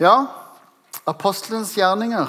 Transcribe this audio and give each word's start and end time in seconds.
Ja, 0.00 0.26
apostelens 1.04 1.74
gjerninger. 1.76 2.28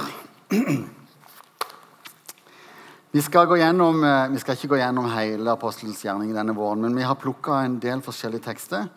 Vi 3.11 3.21
skal, 3.21 3.47
gjennom, 3.57 4.03
eh, 4.03 4.27
vi 4.27 4.39
skal 4.39 4.57
ikke 4.57 4.73
gå 4.73 4.79
gjennom 4.81 5.07
hele 5.13 5.53
apostelens 5.53 6.01
gjerning 6.03 6.33
denne 6.35 6.51
våren, 6.51 6.81
men 6.83 6.97
vi 6.99 7.05
har 7.07 7.15
plukka 7.15 7.61
en 7.63 7.77
del 7.79 8.03
forskjellige 8.03 8.43
tekster 8.43 8.89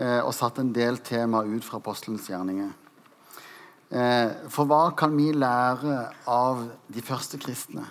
eh, 0.00 0.22
og 0.22 0.32
satt 0.32 0.62
en 0.62 0.72
del 0.72 0.96
tema 1.04 1.44
ut 1.44 1.68
fra 1.68 1.76
apostelens 1.76 2.30
gjerninger. 2.32 2.72
Eh, 3.92 4.48
for 4.48 4.64
hva 4.64 4.96
kan 4.96 5.12
vi 5.12 5.34
lære 5.36 6.00
av 6.24 6.64
de 6.88 7.04
første 7.04 7.36
kristne? 7.36 7.84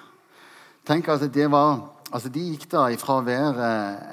Tenk 0.85 1.09
at 1.09 1.25
det 1.33 1.49
var 1.51 1.91
Altså, 2.13 2.29
De 2.29 2.39
gikk 2.39 2.67
da 2.71 2.85
ifra 2.93 3.17
å 3.17 3.25
være 3.25 3.69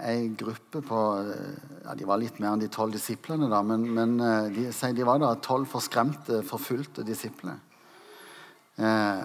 ei 0.08 0.30
gruppe 0.38 0.80
på 0.82 1.00
ja, 1.22 1.94
De 1.94 2.06
var 2.08 2.18
litt 2.18 2.40
mer 2.40 2.54
enn 2.54 2.62
de 2.62 2.70
tolv 2.72 2.94
disiplene, 2.96 3.50
da, 3.52 3.60
men, 3.62 3.84
men 3.94 4.16
eh, 4.18 4.48
de, 4.54 4.64
de, 4.96 5.04
var 5.06 5.20
da 5.20 5.34
tolv 5.44 5.68
forskremte, 5.70 6.40
forfulgte 6.46 7.04
disipler. 7.06 7.58
Eh, 8.80 9.22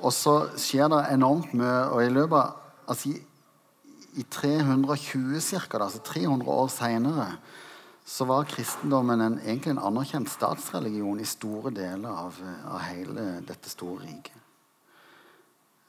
og 0.00 0.12
så 0.14 0.34
skjer 0.60 0.88
det 0.92 1.00
enormt 1.12 1.54
mye. 1.56 1.78
Og 1.90 2.04
i 2.04 2.12
løpet 2.12 2.36
av 2.38 2.92
altså, 2.94 3.10
i, 3.10 4.20
i 4.22 4.26
320 4.28 5.40
cirka, 5.44 5.80
da, 5.80 5.88
altså 5.88 6.04
300 6.06 6.52
år 6.54 6.70
seinere 6.72 7.30
så 8.10 8.26
var 8.26 8.48
kristendommen 8.48 9.20
en, 9.22 9.40
egentlig 9.44 9.74
en 9.74 9.82
anerkjent 9.90 10.30
statsreligion 10.30 11.20
i 11.20 11.28
store 11.28 11.72
deler 11.74 12.10
av, 12.10 12.38
av 12.70 12.80
hele 12.88 13.26
dette 13.46 13.72
store 13.72 14.06
riket. 14.06 14.46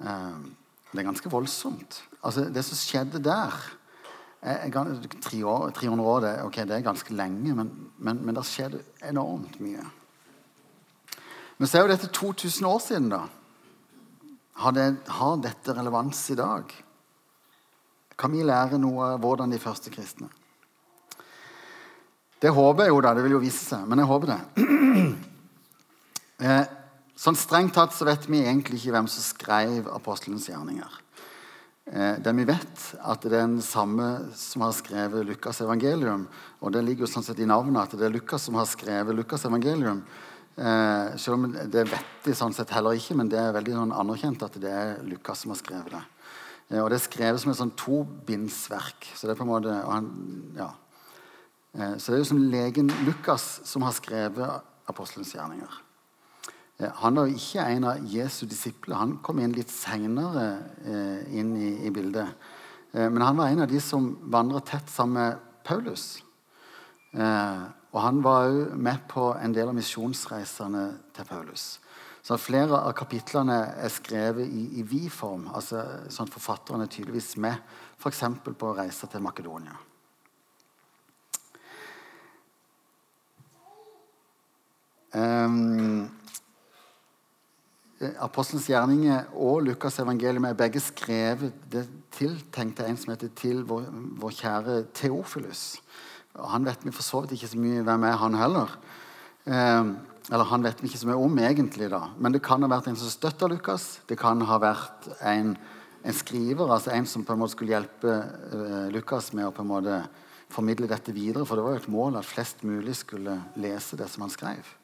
Eh, 0.02 0.42
det 0.92 1.00
er 1.00 1.08
ganske 1.08 1.32
voldsomt. 1.32 2.02
Altså, 2.22 2.50
det 2.52 2.64
som 2.68 2.80
skjedde 2.80 3.22
der 3.24 3.56
er, 4.42 4.68
er, 4.68 5.46
år, 5.46 5.72
300 5.72 6.10
år 6.10 6.20
det, 6.26 6.34
okay, 6.44 6.66
det, 6.68 6.76
er 6.76 6.86
ganske 6.86 7.14
lenge, 7.14 7.56
men, 7.56 7.70
men, 7.98 8.26
men 8.26 8.36
det 8.36 8.46
skjedde 8.50 8.82
enormt 9.08 9.60
mye. 9.62 9.86
Men 11.58 11.70
så 11.70 11.78
er 11.78 11.86
jo 11.86 11.94
dette 11.94 12.10
2000 12.10 12.68
år 12.68 12.80
siden, 12.82 13.10
da. 13.14 13.22
Har, 14.62 14.74
det, 14.76 14.88
har 15.08 15.38
dette 15.42 15.74
relevans 15.78 16.20
i 16.34 16.38
dag? 16.38 16.74
Kan 18.18 18.34
vi 18.34 18.44
lære 18.46 18.78
noe 18.82 19.14
av 19.14 19.22
hvordan 19.22 19.54
de 19.54 19.62
første 19.62 19.94
kristne? 19.94 20.28
Det 22.42 22.50
håper 22.50 22.88
jeg 22.88 22.94
jo, 22.94 23.02
da. 23.06 23.14
Det 23.14 23.24
vil 23.26 23.36
jo 23.38 23.42
vise 23.44 23.62
seg. 23.62 23.86
Men 23.90 24.02
jeg 24.02 24.10
håper 24.10 24.36
det. 24.36 24.42
Eh, 26.42 26.64
Sånn 27.22 27.38
Strengt 27.38 27.76
tatt 27.78 27.94
så 27.94 28.08
vet 28.08 28.24
vi 28.26 28.40
egentlig 28.42 28.80
ikke 28.80 28.96
hvem 28.96 29.08
som 29.12 29.22
skrev 29.22 29.90
apostelens 29.94 30.48
gjerninger. 30.50 30.94
Eh, 31.86 32.16
det 32.18 32.32
vi 32.34 32.46
vet, 32.50 32.86
at 32.98 33.22
det 33.22 33.36
er 33.36 33.44
den 33.44 33.60
samme 33.62 34.08
som 34.34 34.64
har 34.66 34.74
skrevet 34.74 35.28
Lukas' 35.28 35.62
evangelium. 35.62 36.24
Og 36.66 36.74
det 36.74 36.82
ligger 36.88 37.06
jo 37.06 37.12
sånn 37.12 37.26
sett 37.28 37.44
i 37.44 37.46
navnet 37.46 37.84
at 37.84 37.94
det 38.00 38.08
er 38.08 38.16
Lukas 38.16 38.48
som 38.48 38.58
har 38.58 38.66
skrevet 38.70 39.14
Lukas' 39.14 39.46
evangelium. 39.46 40.00
Eh, 40.56 41.12
selv 41.22 41.38
om 41.38 41.46
det 41.52 41.84
vet 41.92 42.26
de 42.26 42.34
sånn 42.38 42.58
sett 42.58 42.74
heller 42.74 42.98
ikke, 42.98 43.20
men 43.20 43.30
det 43.30 43.38
er 43.38 43.54
veldig 43.54 43.78
sånn 43.78 43.94
anerkjent 44.02 44.48
at 44.48 44.58
det 44.64 44.74
er 44.74 44.98
Lukas 45.06 45.46
som 45.46 45.54
har 45.54 45.62
skrevet 45.62 45.94
det. 45.94 46.02
Eh, 46.72 46.82
og 46.82 46.90
det 46.90 46.98
er 46.98 47.06
skrevet 47.06 47.46
som 47.46 47.54
et 47.54 47.62
sånn 47.62 47.76
tobindsverk. 47.84 49.12
Så 49.14 49.30
det 49.30 49.36
er 49.36 49.44
på 49.44 49.46
en 49.46 49.54
måte 49.54 49.78
han, 49.78 50.10
ja. 50.58 50.72
eh, 51.78 51.96
Så 52.02 52.10
det 52.10 52.18
er 52.18 52.26
jo 52.26 52.32
som 52.34 52.44
legen 52.58 52.90
Lukas 53.06 53.62
som 53.70 53.86
har 53.86 53.94
skrevet 53.94 54.90
apostelens 54.90 55.38
gjerninger. 55.38 55.82
Eh, 56.82 56.90
han 57.04 57.20
var 57.20 57.30
ikke 57.30 57.68
en 57.76 57.86
av 57.92 58.10
Jesu 58.10 58.46
disipler. 58.50 58.98
Han 58.98 59.20
kom 59.24 59.42
inn 59.42 59.54
litt 59.56 59.72
seinere 59.74 60.48
eh, 60.86 61.38
inn 61.38 61.54
i, 61.58 61.76
i, 61.86 61.94
bildet. 61.94 62.34
Eh, 62.92 63.08
men 63.08 63.22
han 63.22 63.38
var 63.38 63.52
en 63.52 63.66
av 63.66 63.70
de 63.72 63.82
som 63.84 64.16
vandra 64.34 64.64
tett 64.66 64.90
sammen 64.90 65.20
med 65.20 65.46
Paulus. 65.68 66.24
Eh, 67.14 67.62
og 67.92 68.00
han 68.00 68.22
var 68.24 68.48
òg 68.48 68.76
med 68.80 69.06
på 69.12 69.34
en 69.36 69.54
del 69.54 69.70
av 69.70 69.76
misjonsreisene 69.76 70.86
til 71.16 71.28
Paulus. 71.28 71.74
Så 72.22 72.38
Flere 72.38 72.78
av 72.78 72.94
kapitlene 72.96 73.58
er 73.82 73.92
skrevet 73.92 74.48
i, 74.48 74.68
i 74.80 74.84
vi-form. 74.86 75.50
altså 75.54 75.82
sånn 76.14 76.30
at 76.30 76.36
Forfatteren 76.36 76.86
er 76.86 76.92
tydeligvis 76.92 77.34
med, 77.42 77.58
f.eks. 77.98 78.22
på 78.46 78.70
å 78.70 78.76
reise 78.78 79.10
til 79.10 79.26
Makedonia. 79.26 79.76
Um, 85.12 86.08
Apostelens 88.24 88.66
gjerninger 88.70 89.28
og 89.38 89.62
Lukas 89.68 90.00
evangelium 90.02 90.48
er 90.50 90.58
begge 90.58 90.82
skrevet 90.82 91.54
det 91.70 91.84
tiltenkte 92.16 92.86
en 92.88 92.98
som 92.98 93.12
heter 93.14 93.30
til 93.38 93.62
vår, 93.68 93.86
vår 94.22 94.34
kjære 94.40 94.78
Theofilus. 94.98 95.66
Han 96.40 96.66
vet 96.66 96.86
vi 96.86 96.94
for 96.96 97.06
så 97.06 97.22
vidt 97.22 97.36
ikke 97.38 97.52
så 97.52 97.60
mye 97.62 97.84
hvem 97.86 98.08
er, 98.08 98.18
han 98.22 98.38
heller. 98.40 98.74
Eh, 99.46 99.92
eller 100.32 100.50
han 100.50 100.66
vet 100.66 100.82
vi 100.82 100.90
ikke 100.90 101.02
så 101.02 101.12
mye 101.12 101.20
om, 101.20 101.38
egentlig. 101.44 101.92
da. 101.92 102.02
Men 102.18 102.34
det 102.34 102.44
kan 102.46 102.64
ha 102.64 102.72
vært 102.72 102.90
en 102.90 102.98
som 103.00 103.12
støtta 103.12 103.50
Lukas. 103.52 104.00
Det 104.08 104.18
kan 104.20 104.42
ha 104.48 104.60
vært 104.62 105.10
en, 105.20 105.56
en, 106.02 106.18
skriver, 106.18 106.72
altså 106.72 106.94
en 106.96 107.06
som 107.10 107.26
på 107.28 107.36
en 107.36 107.44
måte 107.44 107.58
skulle 107.58 107.76
hjelpe 107.76 108.18
eh, 108.18 108.92
Lukas 108.96 109.32
med 109.38 109.50
å 109.50 109.56
på 109.56 109.66
en 109.66 109.74
måte 109.74 110.04
formidle 110.52 110.90
dette 110.90 111.14
videre. 111.16 111.46
For 111.46 111.60
det 111.60 111.66
var 111.68 111.78
jo 111.78 111.84
et 111.84 111.92
mål 111.92 112.22
at 112.22 112.30
flest 112.30 112.66
mulig 112.68 112.98
skulle 113.02 113.40
lese 113.60 114.00
det 114.00 114.10
som 114.10 114.26
han 114.26 114.34
skrev. 114.34 114.78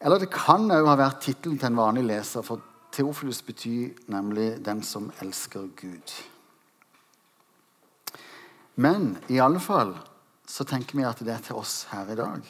Eller 0.00 0.22
det 0.22 0.30
kan 0.30 0.70
òg 0.70 0.86
ha 0.86 0.96
vært 0.98 1.22
tittelen 1.24 1.58
til 1.58 1.70
en 1.70 1.78
vanlig 1.78 2.04
leser, 2.06 2.44
for 2.46 2.62
Teofilus 2.94 3.42
betyr 3.42 3.94
nemlig 4.08 4.64
'den 4.64 4.82
som 4.82 5.12
elsker 5.20 5.68
Gud'. 5.76 6.24
Men 8.76 9.18
i 9.28 9.38
alle 9.38 9.60
fall 9.60 9.96
så 10.46 10.64
tenker 10.64 10.96
vi 10.96 11.04
at 11.04 11.18
det 11.18 11.34
er 11.34 11.42
til 11.44 11.56
oss 11.56 11.86
her 11.90 12.10
i 12.10 12.14
dag. 12.14 12.42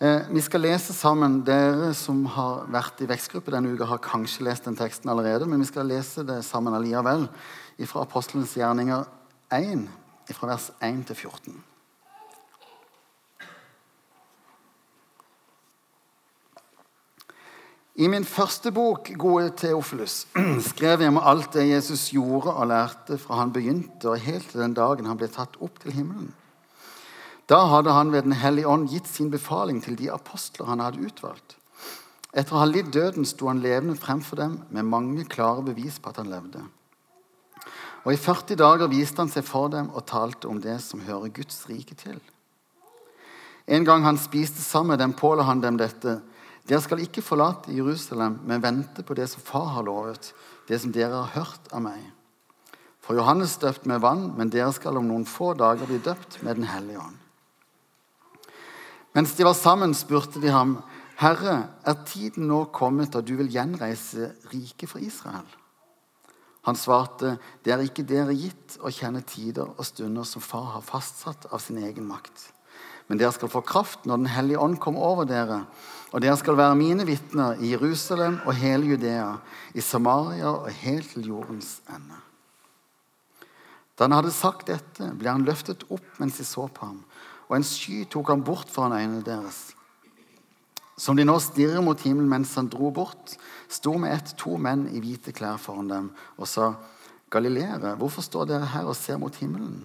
Eh, 0.00 0.20
vi 0.30 0.40
skal 0.40 0.60
lese 0.60 0.92
sammen. 0.92 1.38
Dere 1.46 1.94
som 1.94 2.24
har 2.26 2.66
vært 2.68 3.00
i 3.00 3.08
vekstgruppe 3.08 3.50
denne 3.50 3.72
uka, 3.72 3.84
har 3.84 3.98
kanskje 3.98 4.44
lest 4.44 4.64
den 4.64 4.76
teksten 4.76 5.08
allerede, 5.08 5.46
men 5.46 5.60
vi 5.60 5.64
skal 5.64 5.86
lese 5.86 6.24
det 6.26 6.44
sammen 6.44 6.74
allikevel 6.74 7.28
fra 7.86 8.02
Apostelens 8.02 8.54
gjerninger 8.54 9.06
1, 9.52 9.88
fra 10.32 10.46
vers 10.46 10.70
1 10.80 11.06
til 11.06 11.16
14. 11.16 11.64
I 17.96 18.08
min 18.12 18.26
første 18.28 18.68
bok, 18.76 19.08
Gode 19.16 19.54
Theofilus, 19.56 20.26
skrev 20.70 21.00
jeg 21.00 21.08
om 21.08 21.16
alt 21.16 21.54
det 21.56 21.62
Jesus 21.70 22.10
gjorde 22.12 22.52
og 22.52 22.68
lærte 22.68 23.16
fra 23.16 23.38
han 23.40 23.54
begynte 23.54 24.10
og 24.12 24.20
helt 24.20 24.50
til 24.50 24.60
den 24.60 24.74
dagen 24.76 25.08
han 25.08 25.16
ble 25.16 25.30
tatt 25.32 25.56
opp 25.64 25.80
til 25.80 25.96
himmelen. 25.96 26.34
Da 27.48 27.62
hadde 27.70 27.94
han 27.96 28.12
ved 28.12 28.26
Den 28.26 28.36
hellige 28.36 28.68
ånd 28.68 28.90
gitt 28.92 29.08
sin 29.08 29.30
befaling 29.32 29.80
til 29.80 29.96
de 29.96 30.10
apostler 30.12 30.68
han 30.68 30.84
hadde 30.84 31.08
utvalgt. 31.08 31.56
Etter 32.36 32.58
å 32.58 32.60
ha 32.60 32.68
lidd 32.68 32.92
døden 32.92 33.24
sto 33.24 33.48
han 33.48 33.64
levende 33.64 33.96
fremfor 33.96 34.42
dem 34.42 34.58
med 34.68 34.90
mange 34.92 35.24
klare 35.24 35.64
bevis 35.64 35.96
på 35.96 36.12
at 36.12 36.20
han 36.20 36.28
levde. 36.28 36.66
Og 38.04 38.12
i 38.12 38.20
40 38.20 38.60
dager 38.60 38.92
viste 38.92 39.24
han 39.24 39.32
seg 39.32 39.46
for 39.48 39.72
dem 39.72 39.88
og 39.94 40.04
talte 40.04 40.52
om 40.52 40.60
det 40.60 40.82
som 40.84 41.00
hører 41.00 41.32
Guds 41.32 41.64
rike 41.70 41.96
til. 41.96 42.20
En 43.66 43.88
gang 43.88 44.04
han 44.04 44.20
spiste 44.20 44.60
sammen 44.60 44.92
med 44.92 45.00
dem, 45.00 45.16
påla 45.16 45.48
han 45.48 45.64
dem 45.64 45.80
dette. 45.80 46.20
Dere 46.66 46.82
skal 46.82 47.02
ikke 47.04 47.22
forlate 47.22 47.74
Jerusalem, 47.74 48.40
men 48.42 48.62
vente 48.62 49.04
på 49.06 49.14
det 49.14 49.28
som 49.30 49.42
Far 49.44 49.68
har 49.76 49.86
lovet, 49.86 50.32
det 50.66 50.80
som 50.82 50.92
dere 50.94 51.22
har 51.22 51.34
hørt 51.36 51.70
av 51.70 51.84
meg. 51.84 52.00
For 53.06 53.14
Johannes 53.14 53.54
døpt 53.62 53.86
med 53.86 54.02
vann, 54.02 54.32
men 54.34 54.50
dere 54.50 54.72
skal 54.74 54.98
om 54.98 55.06
noen 55.06 55.28
få 55.30 55.52
dager 55.54 55.86
bli 55.86 56.00
døpt 56.02 56.40
med 56.42 56.58
Den 56.58 56.66
hellige 56.66 57.04
ånd. 57.04 57.20
Mens 59.14 59.36
de 59.38 59.46
var 59.46 59.54
sammen, 59.54 59.94
spurte 59.94 60.42
de 60.42 60.50
ham, 60.52 60.80
Herre, 61.16 61.70
er 61.86 62.02
tiden 62.04 62.50
nå 62.50 62.66
kommet 62.76 63.14
da 63.14 63.22
du 63.24 63.36
vil 63.38 63.48
gjenreise 63.48 64.34
riket 64.50 64.90
for 64.90 65.00
Israel? 65.00 65.46
Han 66.66 66.76
svarte, 66.76 67.36
det 67.62 67.72
er 67.72 67.84
ikke 67.86 68.04
dere 68.04 68.34
gitt 68.34 68.74
å 68.82 68.90
kjenne 68.90 69.22
tider 69.24 69.70
og 69.70 69.86
stunder 69.86 70.26
som 70.26 70.42
far 70.42 70.74
har 70.74 70.84
fastsatt 70.84 71.46
av 71.54 71.62
sin 71.62 71.78
egen 71.78 72.04
makt. 72.10 72.50
Men 73.06 73.20
dere 73.20 73.34
skal 73.34 73.50
få 73.50 73.62
kraft 73.62 74.06
når 74.06 74.22
Den 74.22 74.32
hellige 74.34 74.60
ånd 74.60 74.78
kommer 74.82 75.04
over 75.06 75.28
dere, 75.28 75.64
og 76.12 76.22
dere 76.22 76.36
skal 76.38 76.56
være 76.58 76.78
mine 76.78 77.06
vitner 77.06 77.58
i 77.60 77.72
Jerusalem 77.74 78.40
og 78.46 78.54
hele 78.58 78.92
Judea, 78.92 79.36
i 79.74 79.82
Samaria 79.84 80.50
og 80.50 80.70
helt 80.82 81.10
til 81.12 81.28
jordens 81.28 81.80
ende. 81.90 82.22
Da 83.96 84.04
han 84.04 84.16
hadde 84.16 84.34
sagt 84.34 84.68
dette, 84.68 85.08
ble 85.16 85.32
han 85.32 85.46
løftet 85.46 85.86
opp 85.88 86.20
mens 86.20 86.36
de 86.40 86.44
så 86.44 86.66
på 86.68 86.88
ham, 86.88 87.00
og 87.48 87.56
en 87.56 87.66
sky 87.66 88.04
tok 88.10 88.32
ham 88.32 88.44
bort 88.44 88.70
foran 88.72 88.96
øynene 88.96 89.24
deres. 89.24 89.70
Som 90.96 91.16
de 91.16 91.24
nå 91.24 91.36
stirrer 91.44 91.84
mot 91.84 92.00
himmelen 92.00 92.28
mens 92.28 92.54
han 92.56 92.68
dro 92.72 92.90
bort, 92.90 93.36
sto 93.68 93.96
med 94.00 94.14
ett 94.14 94.34
to 94.40 94.56
menn 94.60 94.86
i 94.92 95.00
hvite 95.04 95.32
klær 95.36 95.60
foran 95.60 95.90
dem 95.92 96.12
og 96.36 96.48
sa, 96.48 96.74
Galileere, 97.26 97.96
hvorfor 97.98 98.22
står 98.22 98.46
dere 98.46 98.68
her 98.70 98.86
og 98.86 98.94
ser 98.94 99.18
mot 99.18 99.34
himmelen? 99.34 99.82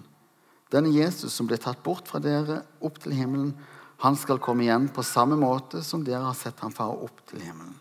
Denne 0.72 0.92
Jesus 0.94 1.34
som 1.36 1.48
ble 1.48 1.58
tatt 1.60 1.82
bort 1.84 2.08
fra 2.08 2.20
dere 2.22 2.62
opp 2.80 2.98
til 3.02 3.12
himmelen, 3.16 3.52
han 4.02 4.16
skal 4.18 4.40
komme 4.42 4.64
igjen 4.64 4.88
på 4.90 5.04
samme 5.06 5.36
måte 5.38 5.82
som 5.84 6.02
dere 6.04 6.24
har 6.24 6.36
sett 6.38 6.58
ham 6.64 6.72
fare 6.74 6.96
opp 7.04 7.20
til 7.28 7.44
himmelen. 7.44 7.76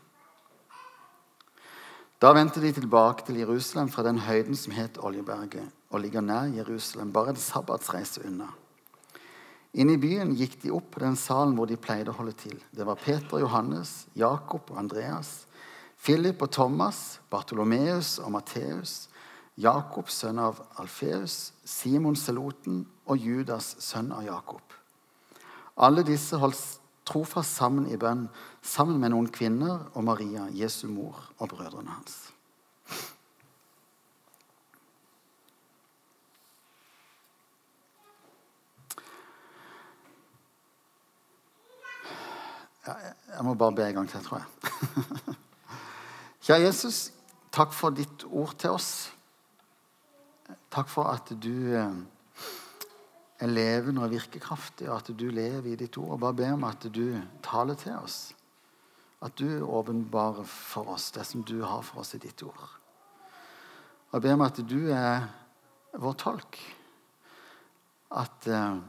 Da 2.22 2.30
vendte 2.38 2.62
de 2.62 2.70
tilbake 2.76 3.26
til 3.26 3.40
Jerusalem 3.42 3.88
fra 3.90 4.04
den 4.06 4.20
høyden 4.22 4.58
som 4.60 4.76
het 4.78 5.00
Oljeberget, 5.02 5.72
og 5.90 6.04
ligger 6.04 6.22
nær 6.22 6.52
Jerusalem, 6.54 7.10
bare 7.10 7.34
en 7.34 7.40
sabbatsreise 7.42 8.22
unna. 8.28 8.52
Inne 9.74 9.96
i 9.96 10.02
byen 10.02 10.36
gikk 10.36 10.60
de 10.62 10.74
opp 10.76 10.92
på 10.94 11.02
den 11.02 11.16
salen 11.18 11.56
hvor 11.56 11.70
de 11.70 11.80
pleide 11.80 12.12
å 12.12 12.18
holde 12.20 12.36
til. 12.38 12.60
Det 12.76 12.86
var 12.86 13.00
Peter 13.00 13.40
og 13.40 13.46
Johannes, 13.46 14.04
Jakob 14.20 14.70
og 14.70 14.82
Andreas, 14.84 15.48
Philip 16.04 16.44
og 16.44 16.52
Thomas, 16.52 17.22
Bartolomeus 17.32 18.18
og 18.20 18.34
Matteus, 18.36 19.08
Jakob, 19.60 20.10
sønn 20.10 20.40
av 20.40 20.62
Alfeus, 20.80 21.52
Simon 21.68 22.16
Seloten 22.16 22.86
og 23.06 23.18
Judas, 23.20 23.76
sønn 23.84 24.12
av 24.16 24.24
Jakob. 24.26 24.78
Alle 25.82 26.06
disse 26.08 26.40
holdt 26.40 26.80
trofast 27.08 27.58
sammen 27.58 27.88
i 27.92 27.98
bønn, 28.00 28.28
sammen 28.62 29.00
med 29.02 29.12
noen 29.14 29.32
kvinner 29.34 29.90
og 29.92 30.06
Maria, 30.08 30.48
Jesu 30.56 30.88
mor, 30.88 31.18
og 31.40 31.52
brødrene 31.52 31.92
hans. 31.92 32.32
Jeg 42.86 43.44
må 43.46 43.54
bare 43.54 43.76
be 43.76 43.88
en 43.88 43.94
gang 43.96 44.10
til, 44.10 44.24
tror 44.26 44.42
jeg. 44.42 45.36
Kjære 46.46 46.64
Jesus, 46.66 47.12
takk 47.54 47.74
for 47.78 47.94
ditt 47.94 48.26
ord 48.26 48.56
til 48.58 48.74
oss. 48.74 49.12
Takk 50.72 50.88
for 50.88 51.10
at 51.12 51.34
du 51.44 51.74
eh, 51.76 51.96
er 53.42 53.50
levende 53.50 54.04
og 54.06 54.14
virkekraftig, 54.14 54.88
og 54.90 55.02
at 55.02 55.10
du 55.18 55.28
lever 55.34 55.74
i 55.74 55.80
ditt 55.80 55.98
ord. 56.00 56.16
Og 56.16 56.22
bare 56.24 56.38
be 56.40 56.52
om 56.56 56.64
at 56.70 56.88
du 56.88 57.20
taler 57.44 57.76
til 57.80 57.98
oss. 57.98 58.20
At 59.22 59.36
du 59.38 59.66
åpenbarer 59.68 60.48
for 60.48 60.94
oss 60.96 61.12
det 61.12 61.26
som 61.28 61.44
du 61.44 61.60
har 61.64 61.84
for 61.86 62.02
oss 62.06 62.16
i 62.16 62.22
ditt 62.24 62.44
ord. 62.48 62.64
Og 64.12 64.18
jeg 64.18 64.24
ber 64.24 64.38
om 64.38 64.48
at 64.48 64.64
du 64.68 64.80
er 64.96 65.28
vår 66.00 66.18
tolk. 66.24 66.58
At 68.12 68.48
eh, 68.48 68.80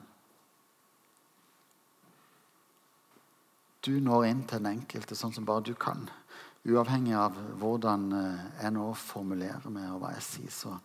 du 3.82 3.94
når 3.99 4.28
inn 4.31 4.43
til 4.46 4.62
den 4.62 4.76
enkelte 4.76 5.19
sånn 5.19 5.35
som 5.35 5.46
bare 5.46 5.67
du 5.67 5.75
kan. 5.75 6.06
Uavhengig 6.62 7.17
av 7.19 7.35
hvordan 7.58 8.05
uh, 8.14 8.43
jeg 8.61 8.70
nå 8.76 8.85
formulerer 8.94 9.73
meg, 9.75 9.88
og 9.90 10.05
hva 10.05 10.12
jeg 10.14 10.23
sier, 10.23 10.52
så 10.55 10.76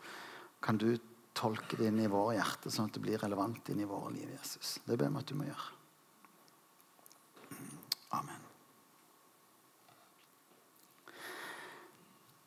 kan 0.64 0.78
du 0.78 0.92
tolke 1.38 1.78
det 1.78 1.92
inn 1.92 2.00
i 2.02 2.10
våre 2.10 2.38
hjerter, 2.38 2.74
sånn 2.74 2.90
at 2.90 2.98
det 2.98 3.04
blir 3.04 3.22
relevant 3.22 3.70
inn 3.70 3.82
i 3.84 3.90
våre 3.90 4.14
liv. 4.16 4.30
Jesus. 4.40 4.78
Det 4.86 4.98
ber 4.98 5.12
vi 5.14 5.22
at 5.22 5.30
du 5.30 5.36
må 5.38 5.48
gjøre. 5.48 5.70
Amen. 8.18 8.44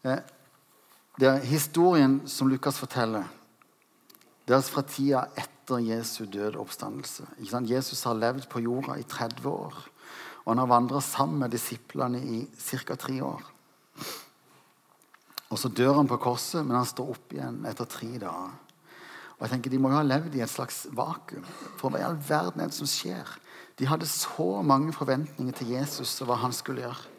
Eh, 0.02 0.22
det 1.20 1.28
er 1.28 1.44
historien 1.44 2.20
som 2.30 2.48
Lukas 2.48 2.80
forteller. 2.80 3.28
Det 4.48 4.56
er 4.56 4.66
fra 4.66 4.82
tida 4.82 5.26
etter 5.38 5.82
Jesu 5.84 6.24
døde 6.26 6.58
oppstandelse. 6.58 7.28
Jesus 7.68 8.02
har 8.08 8.16
levd 8.18 8.48
på 8.50 8.62
jorda 8.64 8.96
i 8.98 9.04
30 9.04 9.46
år. 9.46 9.76
Og 10.42 10.48
han 10.54 10.62
har 10.64 10.70
vandra 10.70 11.00
sammen 11.04 11.44
med 11.44 11.52
disiplene 11.52 12.18
i 12.18 12.40
ca. 12.56 12.96
tre 12.96 13.20
år. 13.22 13.44
Og 15.50 15.58
så 15.58 15.70
dør 15.74 15.96
han 15.98 16.08
på 16.10 16.20
korset, 16.22 16.62
men 16.62 16.78
han 16.78 16.88
står 16.88 17.14
opp 17.14 17.32
igjen 17.34 17.64
etter 17.66 17.88
tre 17.90 18.10
dager. 18.22 18.58
Og 19.40 19.46
jeg 19.46 19.54
tenker 19.54 19.72
De 19.72 19.78
må 19.80 19.90
jo 19.90 19.98
ha 19.98 20.06
levd 20.06 20.36
i 20.36 20.42
et 20.44 20.52
slags 20.52 20.84
vakuum. 20.94 21.46
For 21.80 21.90
hva 21.90 22.02
i 22.02 22.06
all 22.06 22.18
verden 22.20 22.62
er 22.62 22.70
det 22.70 22.76
som 22.76 22.88
skjer? 22.88 23.26
De 23.80 23.88
hadde 23.88 24.06
så 24.06 24.60
mange 24.62 24.92
forventninger 24.92 25.56
til 25.56 25.72
Jesus 25.72 26.12
og 26.20 26.28
hva 26.28 26.36
han 26.42 26.52
skulle 26.52 26.84
gjøre. 26.84 27.16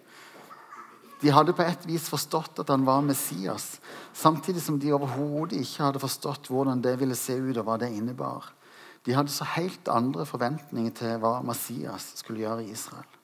De 1.22 1.30
hadde 1.33 1.54
på 1.54 1.66
et 1.66 1.83
vis 1.86 2.07
forstått 2.10 2.62
at 2.63 2.72
han 2.74 2.86
var 2.86 3.04
Messias, 3.06 3.75
samtidig 4.13 4.62
som 4.63 4.80
de 4.81 4.94
overhodet 4.94 5.60
ikke 5.62 5.84
hadde 5.84 6.01
forstått 6.01 6.50
hvordan 6.50 6.81
det 6.81 6.95
ville 6.98 7.18
se 7.18 7.36
ut, 7.38 7.57
og 7.62 7.68
hva 7.68 7.77
det 7.81 7.92
innebar. 7.94 8.48
De 9.06 9.13
hadde 9.13 9.34
så 9.34 9.45
helt 9.54 9.89
andre 9.89 10.25
forventninger 10.25 10.94
til 10.98 11.19
hva 11.22 11.39
Messias 11.45 12.12
skulle 12.22 12.42
gjøre 12.42 12.66
i 12.66 12.72
Israel. 12.74 13.19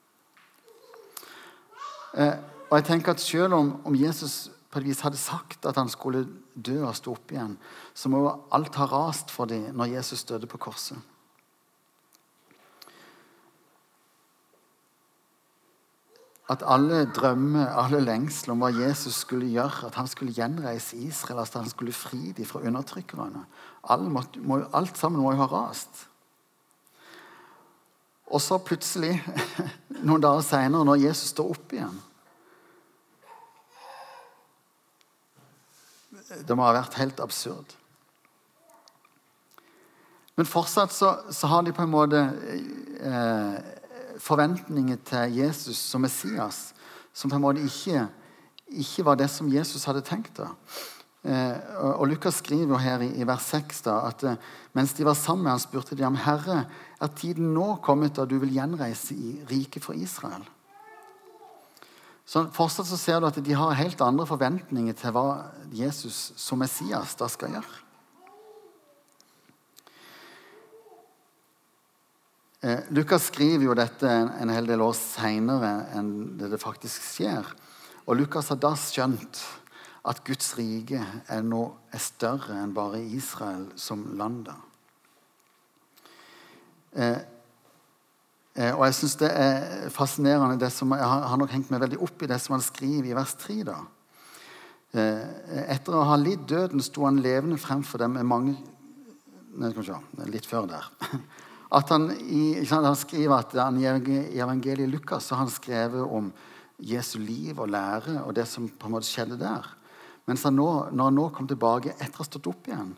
Eh, 2.17 2.37
og 2.69 2.77
jeg 2.77 2.85
tenker 2.85 3.13
at 3.13 3.21
Selv 3.21 3.53
om, 3.53 3.75
om 3.85 3.95
Jesus 3.95 4.51
på 4.71 4.79
et 4.79 4.87
vis 4.89 5.03
hadde 5.05 5.19
sagt 5.19 5.65
at 5.65 5.77
han 5.79 5.89
skulle 5.89 6.25
dø 6.55 6.81
og 6.83 6.95
stå 6.97 7.13
opp 7.15 7.31
igjen, 7.31 7.55
så 7.95 8.11
må 8.11 8.23
alt 8.55 8.75
ha 8.79 8.87
rast 8.91 9.31
for 9.31 9.49
dem 9.49 9.69
når 9.77 9.93
Jesus 9.97 10.25
døde 10.27 10.49
på 10.49 10.59
korset. 10.67 10.99
At 16.47 16.61
alle 16.63 17.01
drømmer, 17.11 17.73
alle 17.75 17.99
lengsler 17.99 18.53
om 18.53 18.61
hva 18.63 18.69
Jesus 18.71 19.17
skulle 19.25 19.49
gjøre, 19.51 19.89
at 19.89 19.97
han 19.99 20.07
skulle 20.07 20.35
gjenreise 20.35 20.95
Israel, 20.95 21.41
at 21.43 21.57
han 21.59 21.67
skulle 21.67 21.95
fri 21.95 22.31
dem 22.31 22.47
fra 22.47 22.61
undertrykkerne 22.63 23.43
alt, 23.91 24.37
alt 24.73 24.99
sammen 24.99 25.21
må 25.21 25.33
jo 25.33 25.41
ha 25.41 25.49
rast. 25.51 26.05
Og 28.27 28.41
så 28.43 28.59
plutselig, 28.63 29.13
noen 30.07 30.23
dager 30.23 30.43
seinere, 30.43 30.87
når 30.87 31.03
Jesus 31.07 31.33
står 31.35 31.51
opp 31.55 31.75
igjen 31.75 31.99
Det 36.27 36.55
må 36.55 36.65
ha 36.67 36.75
vært 36.75 36.97
helt 36.99 37.19
absurd. 37.23 37.75
Men 40.37 40.45
fortsatt 40.45 40.93
så, 40.93 41.13
så 41.33 41.49
har 41.49 41.63
de 41.65 41.73
på 41.73 41.85
en 41.85 41.93
måte 41.93 42.19
eh, 43.01 43.55
forventninger 44.21 44.99
til 45.07 45.39
Jesus 45.39 45.79
som 45.79 46.03
Messias 46.05 46.67
som 47.17 47.31
på 47.31 47.39
en 47.39 47.45
måte 47.47 47.65
ikke, 47.65 48.05
ikke 48.77 49.05
var 49.07 49.17
det 49.17 49.29
som 49.33 49.49
Jesus 49.49 49.87
hadde 49.89 50.05
tenkt. 50.05 50.37
da. 50.37 50.51
Eh, 51.27 51.55
og, 51.81 52.05
Lukas 52.07 52.39
skriver 52.43 52.75
jo 52.75 52.81
her 52.81 53.01
i, 53.01 53.09
i 53.17 53.25
vers 53.27 53.47
6 53.49 53.81
da, 53.87 53.95
at 54.11 54.23
eh, 54.23 54.37
mens 54.77 54.93
de 54.93 55.05
var 55.07 55.17
sammen 55.17 55.47
med 55.47 55.55
han 55.55 55.63
spurte 55.63 55.97
de 55.97 56.05
ham 56.05 56.19
Herre, 56.21 56.65
er 57.01 57.15
tiden 57.17 57.49
nå 57.55 57.79
kommet 57.83 58.15
da 58.15 58.25
du 58.29 58.37
vil 58.39 58.53
gjenreise 58.53 59.17
i 59.17 59.33
riket 59.49 59.83
for 59.83 59.97
Israel? 59.97 60.45
Så 62.27 62.43
Fortsatt 62.51 62.89
så 62.89 62.97
ser 62.99 63.21
du 63.21 63.27
at 63.29 63.39
de 63.39 63.55
har 63.55 63.77
helt 63.79 64.01
andre 64.03 64.25
forventninger 64.27 64.95
til 64.99 65.13
hva 65.15 65.27
Jesus 65.71 66.33
som 66.35 66.59
Messias 66.59 67.15
da 67.15 67.29
skal 67.31 67.55
gjøre. 67.55 67.83
Eh, 72.67 72.83
Lukas 72.91 73.29
skriver 73.29 73.69
jo 73.69 73.77
dette 73.77 74.11
en 74.11 74.51
hel 74.51 74.67
del 74.67 74.83
år 74.83 74.95
seinere 74.97 75.71
enn 75.95 76.11
det 76.41 76.51
det 76.51 76.59
faktisk 76.59 77.05
skjer. 77.05 77.47
Og 78.09 78.19
Lukas 78.19 78.51
har 78.51 78.59
da 78.59 78.73
skjønt 78.75 79.39
at 80.07 80.23
Guds 80.27 80.53
rike 80.59 80.99
er, 80.99 81.43
nå 81.43 81.63
er 81.95 82.03
større 82.03 82.59
enn 82.59 82.75
bare 82.75 82.99
Israel 83.07 83.69
som 83.79 84.03
land. 84.19 84.51
Eh, 84.51 84.63
Eh, 86.97 87.17
og 88.57 88.87
jeg 88.87 88.95
syns 88.97 89.19
det 89.21 89.29
er 89.29 89.91
fascinerende 89.93 90.57
det 90.57 90.71
som, 90.73 90.91
Jeg 90.97 91.05
har 91.05 91.37
nok 91.37 91.51
hengt 91.53 91.69
meg 91.69 91.83
veldig 91.83 91.99
opp 92.01 92.23
i 92.25 92.29
det 92.31 92.39
som 92.41 92.55
han 92.55 92.65
skriver 92.65 93.11
i 93.11 93.17
vers 93.17 93.35
3. 93.37 93.57
da. 93.67 93.77
Eh, 94.97 95.63
etter 95.75 95.93
å 95.93 96.05
ha 96.07 96.15
lidd 96.17 96.47
døden 96.47 96.81
sto 96.81 97.03
han 97.05 97.19
levende 97.21 97.59
fremfor 97.59 98.01
dem 98.01 98.15
med 98.17 98.27
mange 98.27 98.55
Nei, 99.57 99.71
skal 99.73 100.29
Litt 100.29 100.45
før 100.45 100.67
der. 100.69 100.85
At 101.77 101.89
han, 101.89 102.11
i, 102.13 102.61
han 102.69 102.95
skriver 102.95 103.33
at 103.41 103.55
han, 103.57 103.79
I 103.81 103.87
evangeliet 104.39 104.87
Lukas 104.87 105.31
har 105.33 105.41
han 105.41 105.49
skrevet 105.51 105.99
om 105.99 106.29
Jesu 106.77 107.17
liv 107.19 107.57
og 107.59 107.71
lære 107.73 108.21
og 108.21 108.35
det 108.37 108.45
som 108.47 108.69
på 108.69 108.87
en 108.87 108.93
måte 108.93 109.09
skjedde 109.09 109.39
der. 109.41 109.65
Mens 110.29 110.45
han 110.47 110.55
nå, 110.55 110.67
når 110.93 111.09
han 111.09 111.17
nå 111.17 111.25
kom 111.35 111.49
tilbake 111.49 111.95
etter 111.97 112.21
å 112.21 112.21
ha 112.21 112.27
stått 112.29 112.47
opp 112.53 112.69
igjen, 112.69 112.93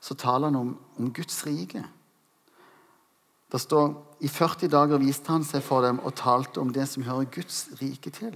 så 0.00 0.16
taler 0.16 0.48
han 0.48 0.60
om, 0.60 0.70
om 0.96 1.10
Guds 1.12 1.42
rike. 1.44 1.82
Det 3.54 3.60
står 3.62 3.92
i 4.26 4.26
40 4.26 4.66
dager 4.66 4.98
viste 4.98 5.30
han 5.30 5.44
seg 5.46 5.62
for 5.62 5.84
dem 5.86 6.00
og 6.02 6.16
talte 6.18 6.58
om 6.58 6.72
det 6.74 6.88
som 6.90 7.04
hører 7.06 7.28
Guds 7.30 7.68
rike 7.78 8.10
til. 8.10 8.34